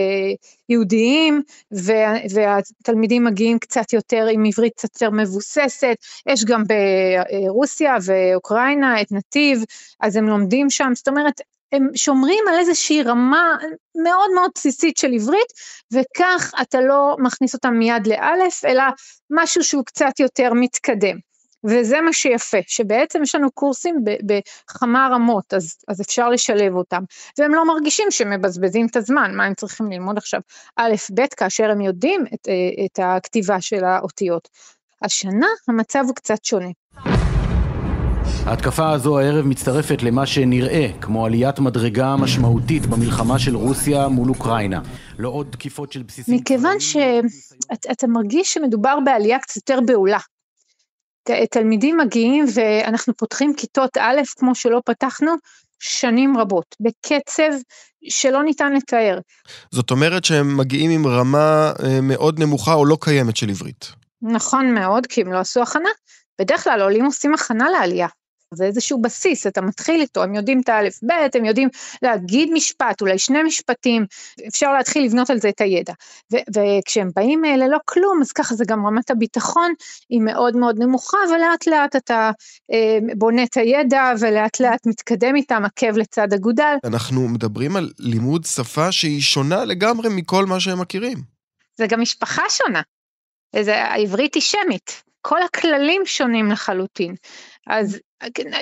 יהודיים, 0.68 1.42
וה, 1.72 2.14
והתלמידים 2.34 3.24
מגיעים 3.24 3.58
קצת 3.58 3.92
יותר 3.92 4.26
עם 4.32 4.44
עברית 4.44 4.72
קצת 4.76 4.94
יותר 4.94 5.10
מבוססת, 5.10 5.96
יש 6.26 6.44
גם 6.44 6.62
ברוסיה 6.66 7.96
ואוקראינה 8.04 9.00
את 9.00 9.12
נתיב, 9.12 9.64
אז 10.00 10.16
הם 10.16 10.28
לומדים 10.28 10.70
שם, 10.70 10.92
זאת 10.94 11.08
אומרת, 11.08 11.40
הם 11.72 11.88
שומרים 11.94 12.44
על 12.48 12.58
איזושהי 12.58 13.02
רמה 13.02 13.56
מאוד 14.02 14.30
מאוד 14.34 14.50
בסיסית 14.54 14.96
של 14.96 15.12
עברית, 15.14 15.52
וכך 15.92 16.52
אתה 16.62 16.80
לא 16.80 17.16
מכניס 17.18 17.54
אותם 17.54 17.74
מיד 17.74 18.06
לאלף, 18.06 18.64
אלא 18.64 18.82
משהו 19.30 19.64
שהוא 19.64 19.84
קצת 19.84 20.20
יותר 20.20 20.50
מתקדם. 20.54 21.16
וזה 21.64 22.00
מה 22.00 22.12
שיפה, 22.12 22.58
שבעצם 22.66 23.22
יש 23.22 23.34
לנו 23.34 23.50
קורסים 23.50 24.04
בכמה 24.04 25.08
רמות, 25.12 25.54
אז, 25.54 25.76
אז 25.88 26.00
אפשר 26.00 26.28
לשלב 26.28 26.74
אותם. 26.74 27.02
והם 27.38 27.54
לא 27.54 27.66
מרגישים 27.66 28.10
שמבזבזים 28.10 28.86
את 28.90 28.96
הזמן, 28.96 29.34
מה 29.36 29.44
הם 29.44 29.54
צריכים 29.54 29.90
ללמוד 29.90 30.18
עכשיו 30.18 30.40
א', 30.76 30.94
ב', 31.14 31.26
כאשר 31.36 31.70
הם 31.70 31.80
יודעים 31.80 32.24
את, 32.34 32.48
את 32.84 32.98
הכתיבה 33.02 33.60
של 33.60 33.84
האותיות. 33.84 34.48
השנה 35.02 35.46
המצב 35.68 36.04
הוא 36.06 36.14
קצת 36.14 36.44
שונה. 36.44 36.70
ההתקפה 38.46 38.90
הזו 38.90 39.18
הערב 39.18 39.46
מצטרפת 39.46 40.02
למה 40.02 40.26
שנראה 40.26 40.88
כמו 41.00 41.26
עליית 41.26 41.58
מדרגה 41.58 42.16
משמעותית 42.16 42.86
במלחמה 42.86 43.38
של 43.38 43.56
רוסיה 43.56 44.08
מול 44.08 44.28
אוקראינה. 44.28 44.80
לא 45.18 45.28
עוד 45.28 45.46
תקיפות 45.50 45.92
של 45.92 46.02
בסיסים... 46.02 46.34
מכיוון 46.34 46.80
שאתה 46.80 48.06
מרגיש 48.06 48.54
שמדובר 48.54 48.98
בעלייה 49.04 49.38
קצת 49.38 49.56
יותר 49.56 49.80
בהולה. 49.86 50.18
תלמידים 51.50 51.96
מגיעים 51.96 52.44
ואנחנו 52.54 53.16
פותחים 53.16 53.54
כיתות 53.56 53.96
א' 53.96 54.20
כמו 54.36 54.54
שלא 54.54 54.80
פתחנו 54.84 55.32
שנים 55.78 56.38
רבות, 56.38 56.76
בקצב 56.80 57.50
שלא 58.08 58.42
ניתן 58.42 58.72
לתאר. 58.72 59.18
זאת 59.70 59.90
אומרת 59.90 60.24
שהם 60.24 60.56
מגיעים 60.56 60.90
עם 60.90 61.06
רמה 61.06 61.72
אה, 61.82 62.00
מאוד 62.00 62.38
נמוכה 62.38 62.74
או 62.74 62.84
לא 62.84 62.98
קיימת 63.00 63.36
של 63.36 63.48
עברית. 63.48 63.86
נכון 64.22 64.74
מאוד, 64.74 65.06
כי 65.06 65.20
הם 65.20 65.32
לא 65.32 65.38
עשו 65.38 65.62
הכנה. 65.62 65.88
בדרך 66.40 66.64
כלל 66.64 66.82
עולים 66.82 67.04
עושים 67.04 67.34
הכנה 67.34 67.70
לעלייה. 67.70 68.08
זה 68.54 68.64
איזשהו 68.64 69.02
בסיס, 69.02 69.46
אתה 69.46 69.60
מתחיל 69.60 70.00
איתו, 70.00 70.22
הם 70.22 70.34
יודעים 70.34 70.60
את 70.60 70.68
האלף-בית, 70.68 71.36
הם 71.36 71.44
יודעים 71.44 71.68
להגיד 72.02 72.48
משפט, 72.52 73.00
אולי 73.00 73.18
שני 73.18 73.42
משפטים, 73.42 74.06
אפשר 74.48 74.72
להתחיל 74.72 75.04
לבנות 75.04 75.30
על 75.30 75.38
זה 75.38 75.48
את 75.48 75.60
הידע. 75.60 75.92
ו- 76.32 76.36
וכשהם 76.56 77.10
באים 77.16 77.44
אה, 77.44 77.56
ללא 77.56 77.78
כלום, 77.84 78.20
אז 78.22 78.32
ככה 78.32 78.54
זה 78.54 78.64
גם 78.68 78.86
רמת 78.86 79.10
הביטחון 79.10 79.72
היא 80.08 80.20
מאוד 80.20 80.56
מאוד 80.56 80.78
נמוכה, 80.78 81.18
ולאט 81.34 81.66
לאט 81.66 81.96
אתה 81.96 82.30
אה, 82.72 82.98
בונה 83.16 83.42
את 83.42 83.56
הידע, 83.56 84.12
ולאט 84.20 84.60
לאט 84.60 84.86
מתקדם 84.86 85.36
איתם 85.36 85.62
עקב 85.64 85.96
לצד 85.96 86.32
אגודל. 86.32 86.74
אנחנו 86.84 87.28
מדברים 87.28 87.76
על 87.76 87.90
לימוד 87.98 88.44
שפה 88.44 88.92
שהיא 88.92 89.20
שונה 89.20 89.64
לגמרי 89.64 90.08
מכל 90.16 90.46
מה 90.46 90.60
שהם 90.60 90.80
מכירים. 90.80 91.18
זה 91.78 91.86
גם 91.86 92.00
משפחה 92.00 92.42
שונה. 92.48 92.82
זה, 93.62 93.84
העברית 93.84 94.34
היא 94.34 94.42
שמית. 94.42 95.02
כל 95.22 95.42
הכללים 95.42 96.02
שונים 96.04 96.50
לחלוטין. 96.50 97.14
אז 97.66 97.98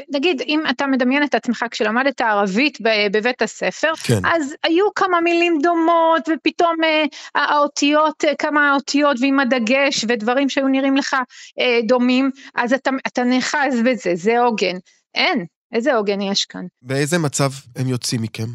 נגיד, 0.09 0.43
אם 0.47 0.63
אתה 0.71 0.87
מדמיין 0.87 1.23
את 1.23 1.35
עצמך 1.35 1.65
כשלמדת 1.71 2.21
ערבית 2.21 2.79
בבית 3.13 3.43
הספר, 3.43 3.93
כן. 4.03 4.21
אז 4.27 4.55
היו 4.65 4.95
כמה 4.95 5.21
מילים 5.21 5.59
דומות, 5.63 6.29
ופתאום 6.29 6.77
אה, 6.85 7.05
האותיות, 7.35 8.25
אה, 8.25 8.35
כמה 8.35 8.71
האותיות 8.71 9.17
ועם 9.21 9.41
הדגש, 9.41 10.05
ודברים 10.09 10.49
שהיו 10.49 10.69
נראים 10.69 10.97
לך 10.97 11.17
אה, 11.61 11.81
דומים, 11.89 12.31
אז 12.55 12.73
אתה, 12.73 12.91
אתה 13.07 13.25
נאחז 13.25 13.75
בזה, 13.85 14.11
זה 14.15 14.41
עוגן. 14.41 14.77
אין, 15.15 15.45
איזה 15.73 15.95
עוגן 15.95 16.21
יש 16.21 16.45
כאן? 16.45 16.67
באיזה 16.83 17.19
מצב 17.19 17.51
הם 17.77 17.89
יוצאים 17.89 18.23
מכם? 18.23 18.47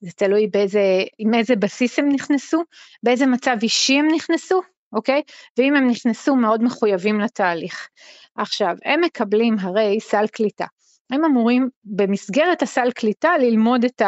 זה 0.00 0.10
תלוי 0.16 0.46
באיזה, 0.46 0.80
עם 1.18 1.34
איזה 1.34 1.56
בסיס 1.56 1.98
הם 1.98 2.08
נכנסו, 2.08 2.64
באיזה 3.02 3.26
מצב 3.26 3.56
אישי 3.62 3.98
הם 3.98 4.08
נכנסו, 4.14 4.62
אוקיי? 4.94 5.22
ואם 5.58 5.76
הם 5.76 5.88
נכנסו 5.88 6.36
מאוד 6.36 6.62
מחויבים 6.62 7.20
לתהליך. 7.20 7.88
עכשיו, 8.36 8.76
הם 8.84 9.00
מקבלים 9.00 9.56
הרי 9.60 10.00
סל 10.00 10.26
קליטה. 10.26 10.66
הם 11.10 11.24
אמורים 11.24 11.68
במסגרת 11.84 12.62
הסל 12.62 12.90
קליטה 12.90 13.38
ללמוד 13.38 13.84
את 13.84 14.02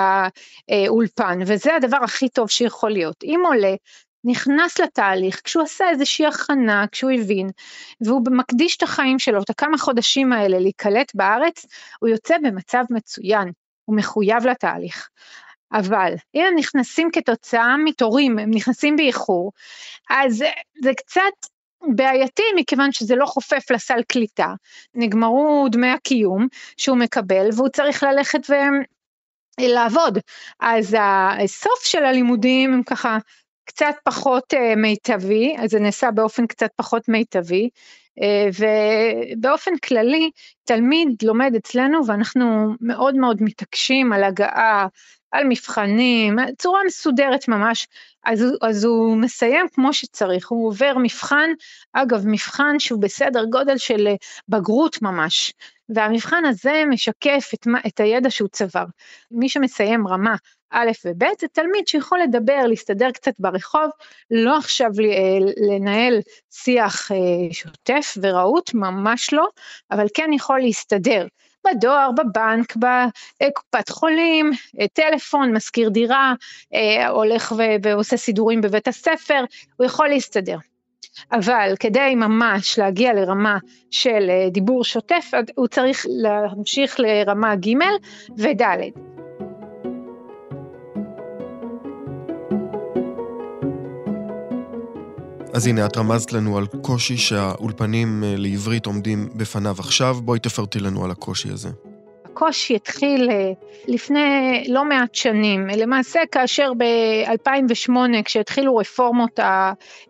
האולפן, 0.68 1.38
וזה 1.46 1.74
הדבר 1.74 1.98
הכי 2.04 2.28
טוב 2.28 2.50
שיכול 2.50 2.90
להיות. 2.90 3.24
אם 3.24 3.40
עולה 3.44 3.74
נכנס 4.24 4.80
לתהליך, 4.80 5.40
כשהוא 5.44 5.62
עשה 5.62 5.90
איזושהי 5.90 6.26
הכנה, 6.26 6.84
כשהוא 6.92 7.10
הבין, 7.10 7.50
והוא 8.00 8.22
מקדיש 8.30 8.76
את 8.76 8.82
החיים 8.82 9.18
שלו, 9.18 9.42
את 9.42 9.50
הכמה 9.50 9.78
חודשים 9.78 10.32
האלה 10.32 10.58
להיקלט 10.58 11.14
בארץ, 11.14 11.66
הוא 12.00 12.08
יוצא 12.08 12.38
במצב 12.38 12.84
מצוין, 12.90 13.52
הוא 13.84 13.96
מחויב 13.96 14.46
לתהליך. 14.46 15.08
אבל 15.72 16.14
אם 16.34 16.44
הם 16.48 16.54
נכנסים 16.56 17.10
כתוצאה 17.12 17.76
מתורים, 17.76 18.38
הם 18.38 18.50
נכנסים 18.50 18.96
באיחור, 18.96 19.52
אז 20.10 20.44
זה 20.82 20.90
קצת 20.96 21.50
בעייתי 21.94 22.42
מכיוון 22.56 22.92
שזה 22.92 23.16
לא 23.16 23.26
חופף 23.26 23.70
לסל 23.70 24.02
קליטה, 24.08 24.54
נגמרו 24.94 25.66
דמי 25.70 25.88
הקיום 25.88 26.46
שהוא 26.76 26.98
מקבל 26.98 27.48
והוא 27.56 27.68
צריך 27.68 28.02
ללכת 28.02 28.40
לעבוד. 29.60 30.18
אז 30.60 30.96
הסוף 31.44 31.84
של 31.84 32.04
הלימודים 32.04 32.72
הם 32.72 32.82
ככה 32.82 33.18
קצת 33.64 33.94
פחות 34.04 34.54
uh, 34.54 34.76
מיטבי, 34.76 35.56
אז 35.58 35.70
זה 35.70 35.80
נעשה 35.80 36.10
באופן 36.10 36.46
קצת 36.46 36.70
פחות 36.76 37.08
מיטבי, 37.08 37.68
uh, 38.20 38.22
ובאופן 39.36 39.70
כללי 39.76 40.30
תלמיד 40.64 41.08
לומד 41.22 41.52
אצלנו 41.56 42.06
ואנחנו 42.06 42.74
מאוד 42.80 43.16
מאוד 43.16 43.42
מתעקשים 43.42 44.12
על 44.12 44.24
הגעה, 44.24 44.86
על 45.36 45.44
מבחנים, 45.48 46.36
צורה 46.58 46.80
מסודרת 46.86 47.48
ממש, 47.48 47.86
אז, 48.24 48.44
אז 48.62 48.84
הוא 48.84 49.16
מסיים 49.16 49.66
כמו 49.72 49.92
שצריך, 49.92 50.48
הוא 50.48 50.68
עובר 50.68 50.94
מבחן, 51.02 51.50
אגב 51.92 52.22
מבחן 52.26 52.78
שהוא 52.78 53.00
בסדר 53.00 53.44
גודל 53.44 53.78
של 53.78 54.06
אה, 54.06 54.14
בגרות 54.48 55.02
ממש, 55.02 55.52
והמבחן 55.88 56.44
הזה 56.44 56.82
משקף 56.88 57.50
את, 57.54 57.66
את 57.86 58.00
הידע 58.00 58.30
שהוא 58.30 58.48
צבר. 58.48 58.84
מי 59.30 59.48
שמסיים 59.48 60.08
רמה 60.08 60.36
א' 60.70 60.90
וב' 61.04 61.24
זה 61.40 61.48
תלמיד 61.52 61.88
שיכול 61.88 62.18
לדבר, 62.20 62.66
להסתדר 62.68 63.10
קצת 63.10 63.34
ברחוב, 63.38 63.90
לא 64.30 64.56
עכשיו 64.56 64.90
אה, 65.00 65.38
לנהל 65.70 66.18
שיח 66.50 67.12
אה, 67.12 67.16
שוטף 67.52 68.14
ורהוט, 68.22 68.74
ממש 68.74 69.32
לא, 69.32 69.46
אבל 69.90 70.06
כן 70.14 70.30
יכול 70.32 70.60
להסתדר. 70.60 71.26
בדואר, 71.66 72.10
בבנק, 72.12 72.76
בקופת 72.76 73.88
חולים, 73.88 74.50
אה, 74.80 74.86
טלפון, 74.92 75.52
מזכיר 75.52 75.88
דירה, 75.88 76.34
הולך 77.08 77.54
ועושה 77.82 78.16
סידורים 78.16 78.60
בבית 78.60 78.88
הספר, 78.88 79.44
הוא 79.76 79.86
יכול 79.86 80.08
להסתדר. 80.08 80.56
אבל 81.32 81.74
כדי 81.80 82.14
ממש 82.14 82.78
להגיע 82.78 83.12
לרמה 83.12 83.58
של 83.90 84.30
דיבור 84.50 84.84
שוטף, 84.84 85.30
הוא 85.54 85.66
צריך 85.66 86.06
להמשיך 86.08 87.00
לרמה 87.00 87.56
ג' 87.56 87.74
וד'. 88.38 89.05
אז 95.56 95.66
הנה, 95.66 95.86
את 95.86 95.96
רמזת 95.96 96.32
לנו 96.32 96.58
על 96.58 96.66
קושי 96.66 97.16
שהאולפנים 97.16 98.24
אה, 98.24 98.34
לעברית 98.36 98.86
עומדים 98.86 99.28
בפניו 99.34 99.76
עכשיו. 99.78 100.14
בואי 100.14 100.38
תפרטי 100.38 100.80
לנו 100.80 101.04
על 101.04 101.10
הקושי 101.10 101.48
הזה. 101.48 101.68
הקושי 102.24 102.74
התחיל 102.74 103.30
אה, 103.30 103.52
לפני 103.88 104.64
לא 104.68 104.84
מעט 104.84 105.14
שנים, 105.14 105.66
למעשה 105.66 106.20
כאשר 106.32 106.72
ב-2008 106.78 107.92
כשהתחילו 108.24 108.76
רפורמות 108.76 109.40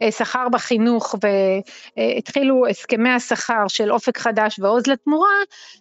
השכר 0.00 0.49
בחינוך 0.53 1.15
והתחילו 1.97 2.67
הסכמי 2.67 3.11
השכר 3.11 3.69
של 3.69 3.93
אופק 3.93 4.19
חדש 4.19 4.59
ועוז 4.59 4.87
לתמורה, 4.87 5.37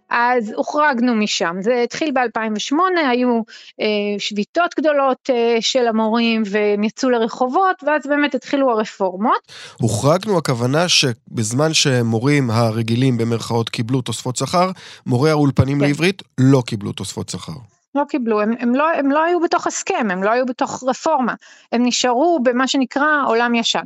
אז 0.10 0.54
הוחרגנו 0.56 1.16
משם. 1.16 1.56
זה 1.62 1.82
התחיל 1.84 2.12
ב-2008, 2.12 2.76
היו 3.10 3.42
אה, 3.82 3.86
שביתות 4.20 4.76
גדולות 4.80 5.30
אה, 5.30 5.58
של 5.60 5.88
המורים 5.88 6.44
והם 6.46 6.84
יצאו 6.84 7.10
לרחובות 7.10 7.84
ואז 7.86 8.08
באמת 8.08 8.36
התחילו 8.36 8.72
הרפורמות. 8.72 9.52
הוחרגנו 9.82 10.38
הכוונה 10.38 10.90
שבזמן 10.90 11.74
שמורים 11.74 12.52
הרגילים 12.52 13.18
במרכאות 13.18 13.70
קיבלו 13.70 14.02
תוספות 14.02 14.36
שכר, 14.36 14.72
מורי 15.06 15.30
האולפנים 15.30 15.80
כן. 15.80 15.86
לעברית 15.86 16.22
לא 16.38 16.64
קיבלו 16.66 16.92
תוספות 16.92 17.30
שכר. 17.30 17.54
לא 17.96 18.04
קיבלו, 18.10 18.42
הם, 18.42 18.54
הם, 18.60 18.76
לא, 18.76 18.86
הם 19.00 19.12
לא 19.12 19.24
היו 19.24 19.40
בתוך 19.40 19.68
הסכם, 19.68 20.08
הם 20.12 20.24
לא 20.24 20.32
היו 20.32 20.46
בתוך 20.46 20.84
רפורמה, 20.88 21.34
הם 21.72 21.86
נשארו 21.86 22.40
במה 22.44 22.68
שנקרא 22.68 23.08
עולם 23.28 23.56
ישן. 23.56 23.84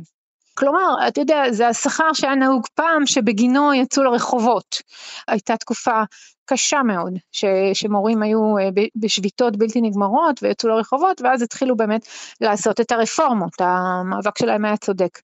כלומר, 0.60 1.08
אתה 1.08 1.22
יודע, 1.22 1.52
זה 1.52 1.68
השכר 1.68 2.14
שהיה 2.14 2.36
נהוג 2.36 2.68
פעם 2.76 3.06
שבגינו 3.06 3.74
יצאו 3.74 4.04
לרחובות. 4.04 4.82
הייתה 5.28 5.58
תקופה 5.58 6.04
קשה 6.46 6.84
מאוד, 6.84 7.14
ש, 7.32 7.46
שמורים 7.74 8.22
היו 8.22 8.58
אה, 8.58 8.70
בשביתות 8.96 9.58
בלתי 9.58 9.82
נגמרות 9.82 10.44
ויצאו 10.44 10.70
לרחובות, 10.70 11.22
ואז 11.22 11.42
התחילו 11.42 11.78
באמת 11.78 12.08
לעשות 12.42 12.82
את 12.82 12.92
הרפורמות, 12.92 13.52
המאבק 13.60 14.38
שלהם 14.38 14.66
היה 14.66 14.78
צודק. 14.78 15.20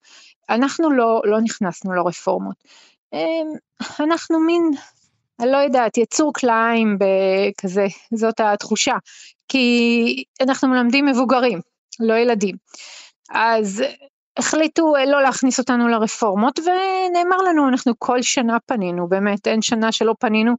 אנחנו 0.50 0.92
לא, 0.92 1.22
לא 1.26 1.42
נכנסנו 1.42 1.94
לרפורמות. 1.94 2.56
אמ, 3.14 3.48
אנחנו 4.00 4.40
מין 4.40 4.72
אני 5.40 5.52
לא 5.52 5.58
יודעת, 5.58 5.98
יצור 5.98 6.34
כלאיים 6.34 6.98
כזה, 7.62 7.86
זאת 8.14 8.40
התחושה. 8.40 8.96
כי 9.48 10.24
אנחנו 10.42 10.68
מלמדים 10.68 11.06
מבוגרים, 11.06 11.60
לא 12.00 12.14
ילדים. 12.14 12.56
אז 13.30 13.84
החליטו 14.38 14.96
אה, 14.96 15.06
לא 15.06 15.22
להכניס 15.22 15.60
אותנו 15.60 15.88
לרפורמות, 15.88 16.60
ונאמר 16.60 17.38
לנו, 17.38 17.68
אנחנו 17.68 17.94
כל 18.00 18.22
שנה 18.22 18.58
פנינו, 18.66 19.08
באמת, 19.10 19.48
אין 19.48 19.62
שנה 19.62 19.92
שלא 19.92 20.16
פנינו, 20.20 20.54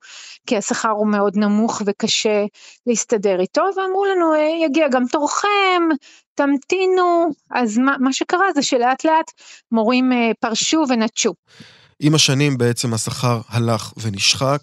כי 0.47 0.57
השכר 0.57 0.91
הוא 0.91 1.07
מאוד 1.07 1.37
נמוך 1.37 1.83
וקשה 1.87 2.45
להסתדר 2.87 3.41
איתו, 3.41 3.63
ואמרו 3.77 4.05
לנו, 4.05 4.35
אה, 4.35 4.65
יגיע 4.65 4.89
גם 4.89 5.03
תורכם, 5.13 5.83
תמתינו. 6.35 7.29
אז 7.51 7.79
מה, 7.79 7.97
מה 8.01 8.13
שקרה 8.13 8.53
זה 8.55 8.63
שלאט 8.63 9.05
לאט 9.05 9.31
מורים 9.73 10.13
אה, 10.13 10.31
פרשו 10.41 10.85
ונטשו. 10.89 11.33
עם 12.01 12.15
השנים 12.15 12.59
בעצם 12.59 12.95
השכר 12.95 13.41
הלך 13.49 13.93
ונשחק, 13.97 14.61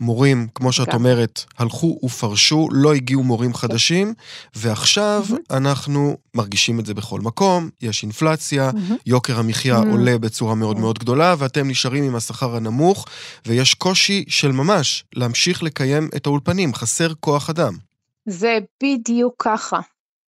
מורים, 0.00 0.46
כמו 0.54 0.72
שאת 0.72 0.94
אומרת, 0.94 1.44
הלכו 1.58 1.98
ופרשו, 2.02 2.68
לא 2.72 2.94
הגיעו 2.94 3.22
מורים 3.22 3.54
חדשים, 3.54 4.14
ועכשיו 4.54 5.24
אנחנו 5.50 6.16
מרגישים 6.34 6.80
את 6.80 6.86
זה 6.86 6.94
בכל 6.94 7.20
מקום, 7.20 7.68
יש 7.82 8.02
אינפלציה, 8.02 8.70
יוקר 9.06 9.38
המחיה 9.38 9.76
עולה 9.76 10.18
בצורה 10.18 10.54
מאוד 10.54 10.78
מאוד 10.78 10.98
גדולה, 10.98 11.34
ואתם 11.38 11.68
נשארים 11.68 12.04
עם 12.04 12.16
השכר 12.16 12.56
הנמוך, 12.56 13.06
ויש 13.46 13.74
קושי 13.74 14.24
של 14.28 14.52
ממש 14.52 15.04
להמשיך 15.14 15.62
לקיים 15.62 16.08
את 16.16 16.26
האולפנים, 16.26 16.74
חסר 16.74 17.12
כוח 17.20 17.50
אדם. 17.50 17.72
זה 18.26 18.58
בדיוק 18.82 19.34
ככה. 19.38 19.80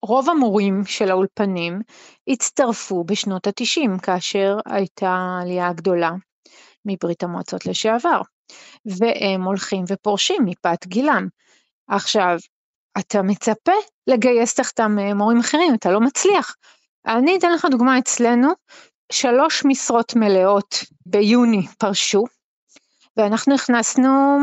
רוב 0.02 0.30
המורים 0.30 0.82
של 0.86 1.10
האולפנים 1.10 1.80
הצטרפו 2.28 3.04
בשנות 3.04 3.46
ה-90, 3.46 4.00
כאשר 4.02 4.56
הייתה 4.66 5.38
עלייה 5.42 5.72
גדולה 5.72 6.10
מברית 6.84 7.22
המועצות 7.22 7.66
לשעבר, 7.66 8.20
והם 8.86 9.42
הולכים 9.42 9.84
ופורשים 9.88 10.44
מפאת 10.44 10.86
גילם. 10.86 11.28
עכשיו, 11.88 12.36
אתה 12.98 13.22
מצפה 13.22 13.72
לגייס 14.06 14.54
תחתם 14.54 14.98
אה, 14.98 15.14
מורים 15.14 15.40
אחרים, 15.40 15.74
אתה 15.74 15.90
לא 15.90 16.00
מצליח. 16.00 16.56
אני 17.06 17.38
אתן 17.38 17.52
לך 17.52 17.66
דוגמה 17.70 17.98
אצלנו, 17.98 18.52
שלוש 19.12 19.64
משרות 19.64 20.16
מלאות 20.16 20.74
ביוני 21.06 21.66
פרשו, 21.78 22.24
ואנחנו 23.16 23.54
הכנסנו 23.54 24.38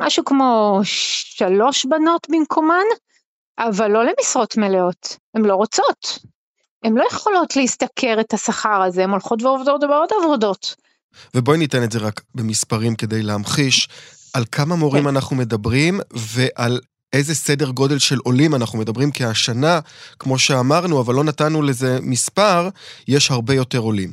משהו 0.00 0.24
כמו 0.24 0.80
שלוש 0.84 1.86
בנות 1.86 2.26
במקומן, 2.30 2.84
אבל 3.58 3.90
לא 3.90 4.04
למשרות 4.04 4.56
מלאות, 4.56 5.16
הן 5.34 5.44
לא 5.44 5.54
רוצות. 5.54 6.18
הן 6.84 6.98
לא 6.98 7.04
יכולות 7.10 7.56
להשתכר 7.56 8.20
את 8.20 8.32
השכר 8.32 8.82
הזה, 8.82 9.04
הן 9.04 9.10
הולכות 9.10 9.42
ועובדות 9.42 9.80
בעוד 9.80 10.08
עבודות. 10.20 10.74
ובואי 11.34 11.58
ניתן 11.58 11.84
את 11.84 11.92
זה 11.92 11.98
רק 11.98 12.20
במספרים 12.34 12.94
כדי 12.94 13.22
להמחיש 13.22 13.88
על 14.34 14.44
כמה 14.52 14.76
מורים 14.76 15.02
כן. 15.02 15.08
אנחנו 15.08 15.36
מדברים 15.36 16.00
ועל 16.12 16.80
איזה 17.12 17.34
סדר 17.34 17.70
גודל 17.70 17.98
של 17.98 18.18
עולים 18.24 18.54
אנחנו 18.54 18.78
מדברים, 18.78 19.10
כי 19.10 19.24
השנה, 19.24 19.80
כמו 20.18 20.38
שאמרנו, 20.38 21.00
אבל 21.00 21.14
לא 21.14 21.24
נתנו 21.24 21.62
לזה 21.62 21.98
מספר, 22.02 22.68
יש 23.08 23.30
הרבה 23.30 23.54
יותר 23.54 23.78
עולים. 23.78 24.12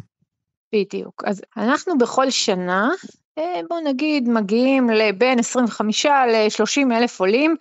בדיוק. 0.76 1.24
אז 1.26 1.42
אנחנו 1.58 1.98
בכל 1.98 2.30
שנה, 2.30 2.90
אה, 3.38 3.62
בוא 3.70 3.80
נגיד, 3.80 4.30
מגיעים 4.30 4.90
לבין 4.90 5.40
25 5.40 6.06
ל-30 6.06 6.94
אלף 6.98 7.20
עולים, 7.20 7.56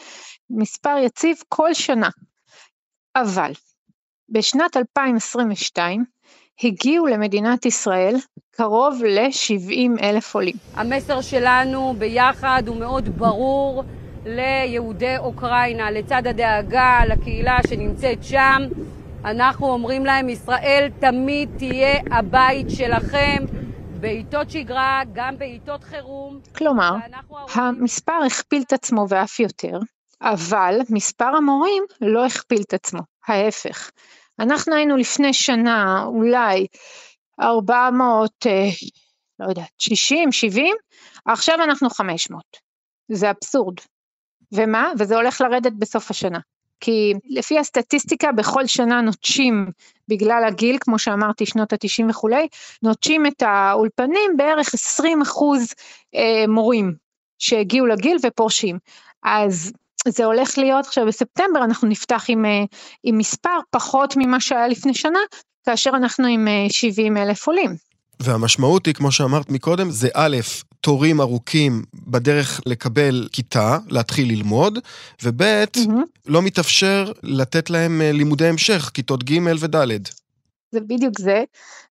מספר 0.51 0.96
יציב 1.05 1.37
כל 1.48 1.74
שנה. 1.74 2.09
אבל 3.16 3.53
בשנת 4.29 4.77
2022, 4.77 6.05
הגיעו 6.64 7.07
למדינת 7.07 7.66
ישראל 7.66 8.14
קרוב 8.51 9.03
ל-70 9.05 10.03
אלף 10.03 10.35
עולים. 10.35 10.55
המסר 10.75 11.21
שלנו 11.21 11.94
ביחד 11.99 12.62
הוא 12.66 12.77
מאוד 12.77 13.18
ברור 13.18 13.85
ליהודי 14.27 15.18
אוקראינה, 15.18 15.90
לצד 15.90 16.27
הדאגה 16.27 17.03
לקהילה 17.07 17.59
שנמצאת 17.68 18.25
שם. 18.25 18.62
אנחנו 19.25 19.66
אומרים 19.66 20.07
להם, 20.07 20.29
ישראל 20.29 20.88
תמיד 21.01 21.49
תהיה 21.59 22.01
הבית 22.11 22.71
שלכם 22.71 23.44
בעיתות 24.01 24.51
שגרה, 24.51 25.03
גם 25.12 25.38
בעיתות 25.38 25.85
חירום. 25.85 26.40
כלומר, 26.57 26.94
המספר 27.55 28.21
הכפיל 28.27 28.62
את 28.66 28.73
עצמו 28.73 29.07
ואף 29.09 29.40
יותר, 29.40 29.79
אבל 30.23 30.79
מספר 30.90 31.37
המורים 31.37 31.83
לא 32.01 32.27
הכפיל 32.27 32.62
את 32.68 32.75
עצמו, 32.75 33.01
ההפך. 33.29 33.90
אנחנו 34.38 34.74
היינו 34.74 34.96
לפני 34.96 35.33
שנה 35.33 36.05
אולי 36.07 36.66
400, 37.40 38.31
אה, 38.46 38.68
לא 39.38 39.48
יודעת, 39.48 39.70
60, 39.79 40.33
70, 40.33 40.77
עכשיו 41.27 41.55
אנחנו 41.64 41.90
500. 41.90 42.42
זה 43.09 43.31
אבסורד. 43.31 43.77
ומה? 44.53 44.92
וזה 44.98 45.16
הולך 45.16 45.40
לרדת 45.40 45.72
בסוף 45.72 46.11
השנה. 46.11 46.38
כי 46.81 47.12
לפי 47.24 47.59
הסטטיסטיקה 47.59 48.33
בכל 48.33 48.66
שנה 48.66 49.01
נוטשים 49.01 49.70
בגלל 50.09 50.44
הגיל, 50.46 50.77
כמו 50.81 50.98
שאמרתי, 50.98 51.46
שנות 51.46 51.72
ה-90 51.72 52.11
וכולי, 52.11 52.48
נוטשים 52.83 53.27
את 53.27 53.42
האולפנים 53.42 54.37
בערך 54.37 54.74
20 54.74 55.22
אחוז 55.22 55.74
אה, 56.14 56.44
מורים 56.48 56.94
שהגיעו 57.38 57.87
לגיל 57.87 58.16
ופורשים. 58.27 58.79
אז 59.22 59.72
זה 60.11 60.25
הולך 60.25 60.59
להיות 60.59 60.87
עכשיו 60.87 61.07
בספטמבר, 61.07 61.64
אנחנו 61.64 61.88
נפתח 61.88 62.25
עם, 62.29 62.44
אה, 62.44 62.64
עם 63.05 63.18
מספר 63.18 63.59
פחות 63.71 64.14
ממה 64.16 64.40
שהיה 64.40 64.68
לפני 64.68 64.94
שנה, 64.94 65.18
כאשר 65.66 65.90
אנחנו 65.94 66.27
עם 66.27 66.49
70 66.68 67.16
אה, 67.16 67.23
אלף 67.23 67.47
עולים. 67.47 67.77
והמשמעות 68.21 68.87
היא, 68.87 68.94
כמו 68.94 69.12
שאמרת 69.12 69.51
מקודם, 69.51 69.90
זה 69.90 70.09
א', 70.14 70.37
תורים 70.81 71.21
ארוכים 71.21 71.83
בדרך 71.94 72.61
לקבל 72.66 73.29
כיתה, 73.33 73.79
להתחיל 73.88 74.29
ללמוד, 74.29 74.79
וב', 75.23 75.42
mm-hmm. 75.42 75.90
לא 76.27 76.42
מתאפשר 76.42 77.12
לתת 77.23 77.71
להם 77.71 78.01
אה, 78.01 78.12
לימודי 78.12 78.47
המשך, 78.47 78.90
כיתות 78.94 79.25
ג' 79.25 79.38
וד'. 79.61 80.09
זה 80.72 80.81
בדיוק 80.81 81.18
זה. 81.18 81.44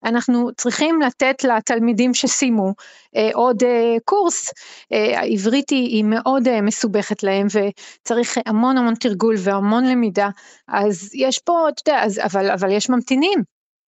אנחנו 0.05 0.51
צריכים 0.57 1.01
לתת 1.01 1.45
לתלמידים 1.45 2.15
שסיימו 2.15 2.75
אה, 3.17 3.31
עוד 3.35 3.63
אה, 3.63 3.97
קורס, 4.05 4.51
אה, 4.93 5.21
העברית 5.21 5.71
היא, 5.71 5.89
היא 5.89 6.05
מאוד 6.05 6.49
אה, 6.49 6.61
מסובכת 6.61 7.23
להם 7.23 7.47
וצריך 7.47 8.39
המון 8.47 8.79
המון 8.79 8.95
תרגול 8.95 9.35
והמון 9.39 9.85
למידה, 9.85 10.29
אז 10.69 11.11
יש 11.15 11.39
פה, 11.39 11.69
אתה 11.69 11.91
יודע, 11.91 12.03
אז, 12.05 12.21
אבל, 12.25 12.51
אבל 12.51 12.73
יש 12.73 12.91
ממתינים, 12.91 13.43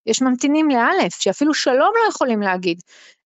יש 0.06 0.22
ממתינים 0.22 0.70
לאלף, 0.70 1.14
שאפילו 1.20 1.54
שלום 1.54 1.90
לא 2.04 2.10
יכולים 2.10 2.40
להגיד. 2.40 2.80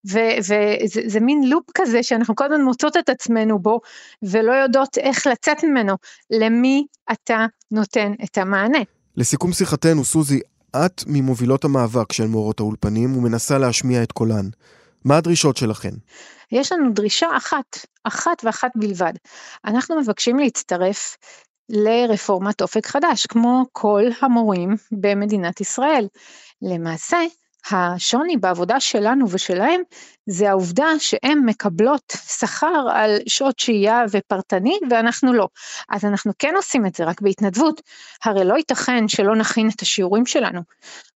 וזה 0.04 1.20
מין 1.20 1.48
לופ 1.48 1.64
כזה 1.74 2.02
שאנחנו 2.02 2.34
כל 2.34 2.44
הזמן 2.44 2.62
מוצאות 2.62 2.96
את 2.96 3.08
עצמנו 3.08 3.58
בו 3.58 3.80
ולא 4.22 4.52
יודעות 4.52 4.98
איך 4.98 5.26
לצאת 5.26 5.64
ממנו. 5.64 5.94
למי 6.30 6.86
אתה 7.12 7.46
נותן 7.70 8.12
את 8.24 8.38
המענה? 8.38 8.78
לסיכום 9.16 9.52
שיחתנו, 9.52 10.04
סוזי, 10.04 10.40
את 10.76 11.02
ממובילות 11.06 11.64
המאבק 11.64 12.12
של 12.12 12.26
מורות 12.26 12.60
האולפנים 12.60 13.16
ומנסה 13.16 13.58
להשמיע 13.58 14.02
את 14.02 14.12
קולן. 14.12 14.48
מה 15.04 15.16
הדרישות 15.16 15.56
שלכן? 15.56 15.94
יש 16.52 16.72
לנו 16.72 16.92
דרישה 16.92 17.26
אחת, 17.36 17.78
אחת 18.04 18.44
ואחת 18.44 18.70
בלבד. 18.74 19.12
אנחנו 19.64 20.00
מבקשים 20.00 20.38
להצטרף 20.38 21.16
לרפורמת 21.68 22.62
אופק 22.62 22.86
חדש, 22.86 23.26
כמו 23.26 23.66
כל 23.72 24.02
המורים 24.20 24.76
במדינת 24.92 25.60
ישראל. 25.60 26.06
למעשה, 26.62 27.18
השוני 27.70 28.36
בעבודה 28.36 28.80
שלנו 28.80 29.26
ושלהם 29.30 29.80
זה 30.26 30.50
העובדה 30.50 30.86
שהן 30.98 31.38
מקבלות 31.46 32.12
שכר 32.38 32.88
על 32.92 33.18
שעות 33.26 33.58
שהייה 33.58 34.04
ופרטני 34.10 34.78
ואנחנו 34.90 35.32
לא. 35.32 35.48
אז 35.88 36.04
אנחנו 36.04 36.32
כן 36.38 36.52
עושים 36.56 36.86
את 36.86 36.94
זה 36.94 37.04
רק 37.04 37.20
בהתנדבות, 37.20 37.80
הרי 38.24 38.44
לא 38.44 38.54
ייתכן 38.54 39.08
שלא 39.08 39.36
נכין 39.36 39.68
את 39.76 39.82
השיעורים 39.82 40.26
שלנו. 40.26 40.60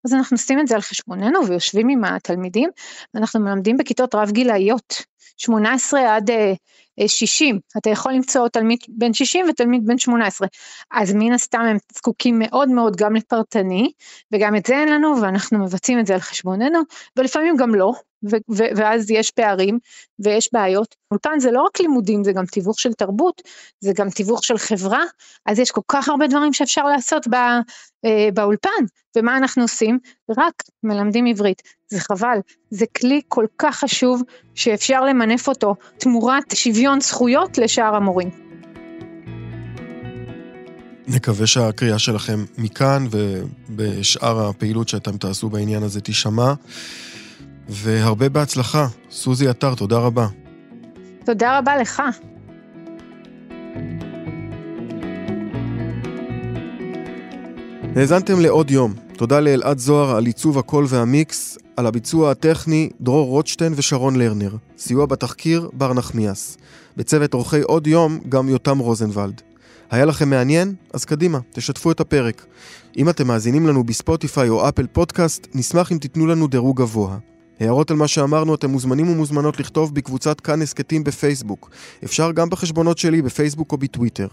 אז 0.05 0.13
אנחנו 0.13 0.35
עושים 0.35 0.59
את 0.59 0.67
זה 0.67 0.75
על 0.75 0.81
חשבוננו 0.81 1.47
ויושבים 1.47 1.89
עם 1.89 2.03
התלמידים, 2.03 2.69
ואנחנו 3.13 3.39
מלמדים 3.39 3.77
בכיתות 3.77 4.15
רב 4.15 4.31
גילאיות, 4.31 5.01
18 5.37 6.15
עד 6.15 6.29
60, 7.07 7.55
אה, 7.55 7.59
אתה 7.77 7.89
יכול 7.89 8.13
למצוא 8.13 8.47
תלמיד 8.47 8.79
בן 8.87 9.13
60 9.13 9.45
ותלמיד 9.49 9.85
בן 9.85 9.97
18, 9.97 10.47
אז 10.91 11.13
מן 11.13 11.33
הסתם 11.33 11.59
הם 11.59 11.77
זקוקים 11.93 12.39
מאוד 12.39 12.69
מאוד 12.69 12.95
גם 12.95 13.15
לפרטני, 13.15 13.91
וגם 14.31 14.55
את 14.55 14.65
זה 14.65 14.73
אין 14.73 14.89
לנו, 14.89 15.21
ואנחנו 15.21 15.59
מבצעים 15.59 15.99
את 15.99 16.05
זה 16.05 16.13
על 16.13 16.19
חשבוננו, 16.19 16.79
ולפעמים 17.15 17.57
גם 17.57 17.75
לא, 17.75 17.93
ואז 18.75 19.11
יש 19.11 19.31
פערים 19.31 19.79
ויש 20.19 20.49
בעיות. 20.53 20.95
אולפן 21.11 21.39
זה 21.39 21.51
לא 21.51 21.61
רק 21.61 21.79
לימודים, 21.79 22.23
זה 22.23 22.31
גם 22.31 22.45
תיווך 22.45 22.79
של 22.79 22.93
תרבות, 22.93 23.41
זה 23.79 23.91
גם 23.95 24.09
תיווך 24.09 24.43
של 24.43 24.57
חברה, 24.57 25.03
אז 25.45 25.59
יש 25.59 25.71
כל 25.71 25.81
כך 25.87 26.09
הרבה 26.09 26.27
דברים 26.27 26.53
שאפשר 26.53 26.83
לעשות 26.85 27.27
בא, 27.27 27.59
אה, 28.05 28.29
באולפן, 28.33 28.69
ומה 29.17 29.37
אנחנו 29.37 29.61
עושים? 29.61 29.99
רק 30.37 30.53
מלמדים 30.83 31.25
עברית. 31.25 31.61
זה 31.89 31.99
חבל, 31.99 32.37
זה 32.71 32.85
כלי 32.97 33.21
כל 33.27 33.45
כך 33.57 33.79
חשוב 33.79 34.21
שאפשר 34.55 35.05
למנף 35.05 35.47
אותו 35.47 35.75
תמורת 35.97 36.55
שוויון 36.55 37.01
זכויות 37.01 37.57
לשאר 37.57 37.95
המורים. 37.95 38.47
נקווה 41.07 41.47
שהקריאה 41.47 41.99
שלכם 41.99 42.45
מכאן 42.57 43.07
ובשאר 43.11 44.49
הפעילות 44.49 44.89
שאתם 44.89 45.17
תעשו 45.17 45.49
בעניין 45.49 45.83
הזה 45.83 46.01
תישמע. 46.01 46.53
והרבה 47.69 48.29
בהצלחה. 48.29 48.87
סוזי 49.11 49.47
עטר, 49.47 49.75
תודה 49.75 49.97
רבה. 49.97 50.27
תודה 51.25 51.57
רבה 51.57 51.77
לך. 51.77 52.01
האזנתם 57.95 58.39
לעוד 58.39 58.71
יום. 58.71 58.93
תודה 59.17 59.39
לאלעד 59.39 59.77
זוהר 59.77 60.15
על 60.15 60.25
עיצוב 60.25 60.57
הקול 60.57 60.85
והמיקס, 60.87 61.57
על 61.77 61.85
הביצוע 61.85 62.31
הטכני 62.31 62.89
דרור 63.01 63.27
רוטשטיין 63.27 63.73
ושרון 63.75 64.15
לרנר. 64.15 64.55
סיוע 64.77 65.05
בתחקיר 65.05 65.69
בר 65.73 65.93
נחמיאס. 65.93 66.57
בצוות 66.97 67.33
אורחי 67.33 67.61
עוד 67.61 67.87
יום 67.87 68.19
גם 68.29 68.49
יותם 68.49 68.77
רוזנבלד. 68.79 69.41
היה 69.91 70.05
לכם 70.05 70.29
מעניין? 70.29 70.75
אז 70.93 71.05
קדימה, 71.05 71.39
תשתפו 71.53 71.91
את 71.91 71.99
הפרק. 71.99 72.45
אם 72.97 73.09
אתם 73.09 73.27
מאזינים 73.27 73.67
לנו 73.67 73.83
בספוטיפיי 73.83 74.49
או 74.49 74.69
אפל 74.69 74.87
פודקאסט, 74.87 75.47
נשמח 75.55 75.91
אם 75.91 75.97
תיתנו 75.97 76.27
לנו 76.27 76.47
דירוג 76.47 76.77
גבוה. 76.77 77.17
הערות 77.59 77.91
על 77.91 77.97
מה 77.97 78.07
שאמרנו 78.07 78.55
אתם 78.55 78.69
מוזמנים 78.69 79.09
ומוזמנות 79.09 79.59
לכתוב 79.59 79.95
בקבוצת 79.95 80.39
כאן 80.39 80.61
הסכתים 80.61 81.03
בפייסבוק. 81.03 81.69
אפשר 82.03 82.31
גם 82.31 82.49
בחשבונות 82.49 82.97
שלי 82.97 83.21
בפייסבוק 83.21 83.71
או 83.71 83.77
בטוויטר. 83.77 84.27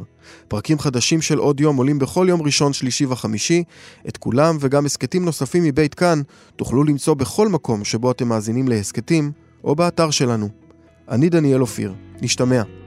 פרקים 0.48 0.78
חדשים 0.78 1.20
של 1.20 1.38
עוד 1.38 1.60
יום 1.60 1.76
עולים 1.76 1.98
בכל 1.98 2.26
יום 2.28 2.42
ראשון, 2.42 2.72
שלישי 2.72 3.06
וחמישי. 3.06 3.64
את 4.08 4.16
כולם 4.16 4.56
וגם 4.60 4.86
הסכתים 4.86 5.24
נוספים 5.24 5.64
מבית 5.64 5.94
כאן 5.94 6.22
תוכלו 6.56 6.84
למצוא 6.84 7.14
בכל 7.14 7.48
מקום 7.48 7.84
שבו 7.84 8.10
אתם 8.10 8.28
מאזינים 8.28 8.68
להסכתים 8.68 9.32
או 9.64 9.74
באתר 9.74 10.10
שלנו. 10.10 10.48
אני 11.08 11.28
דניאל 11.28 11.60
אופיר. 11.60 11.94
נשתמע. 12.22 12.83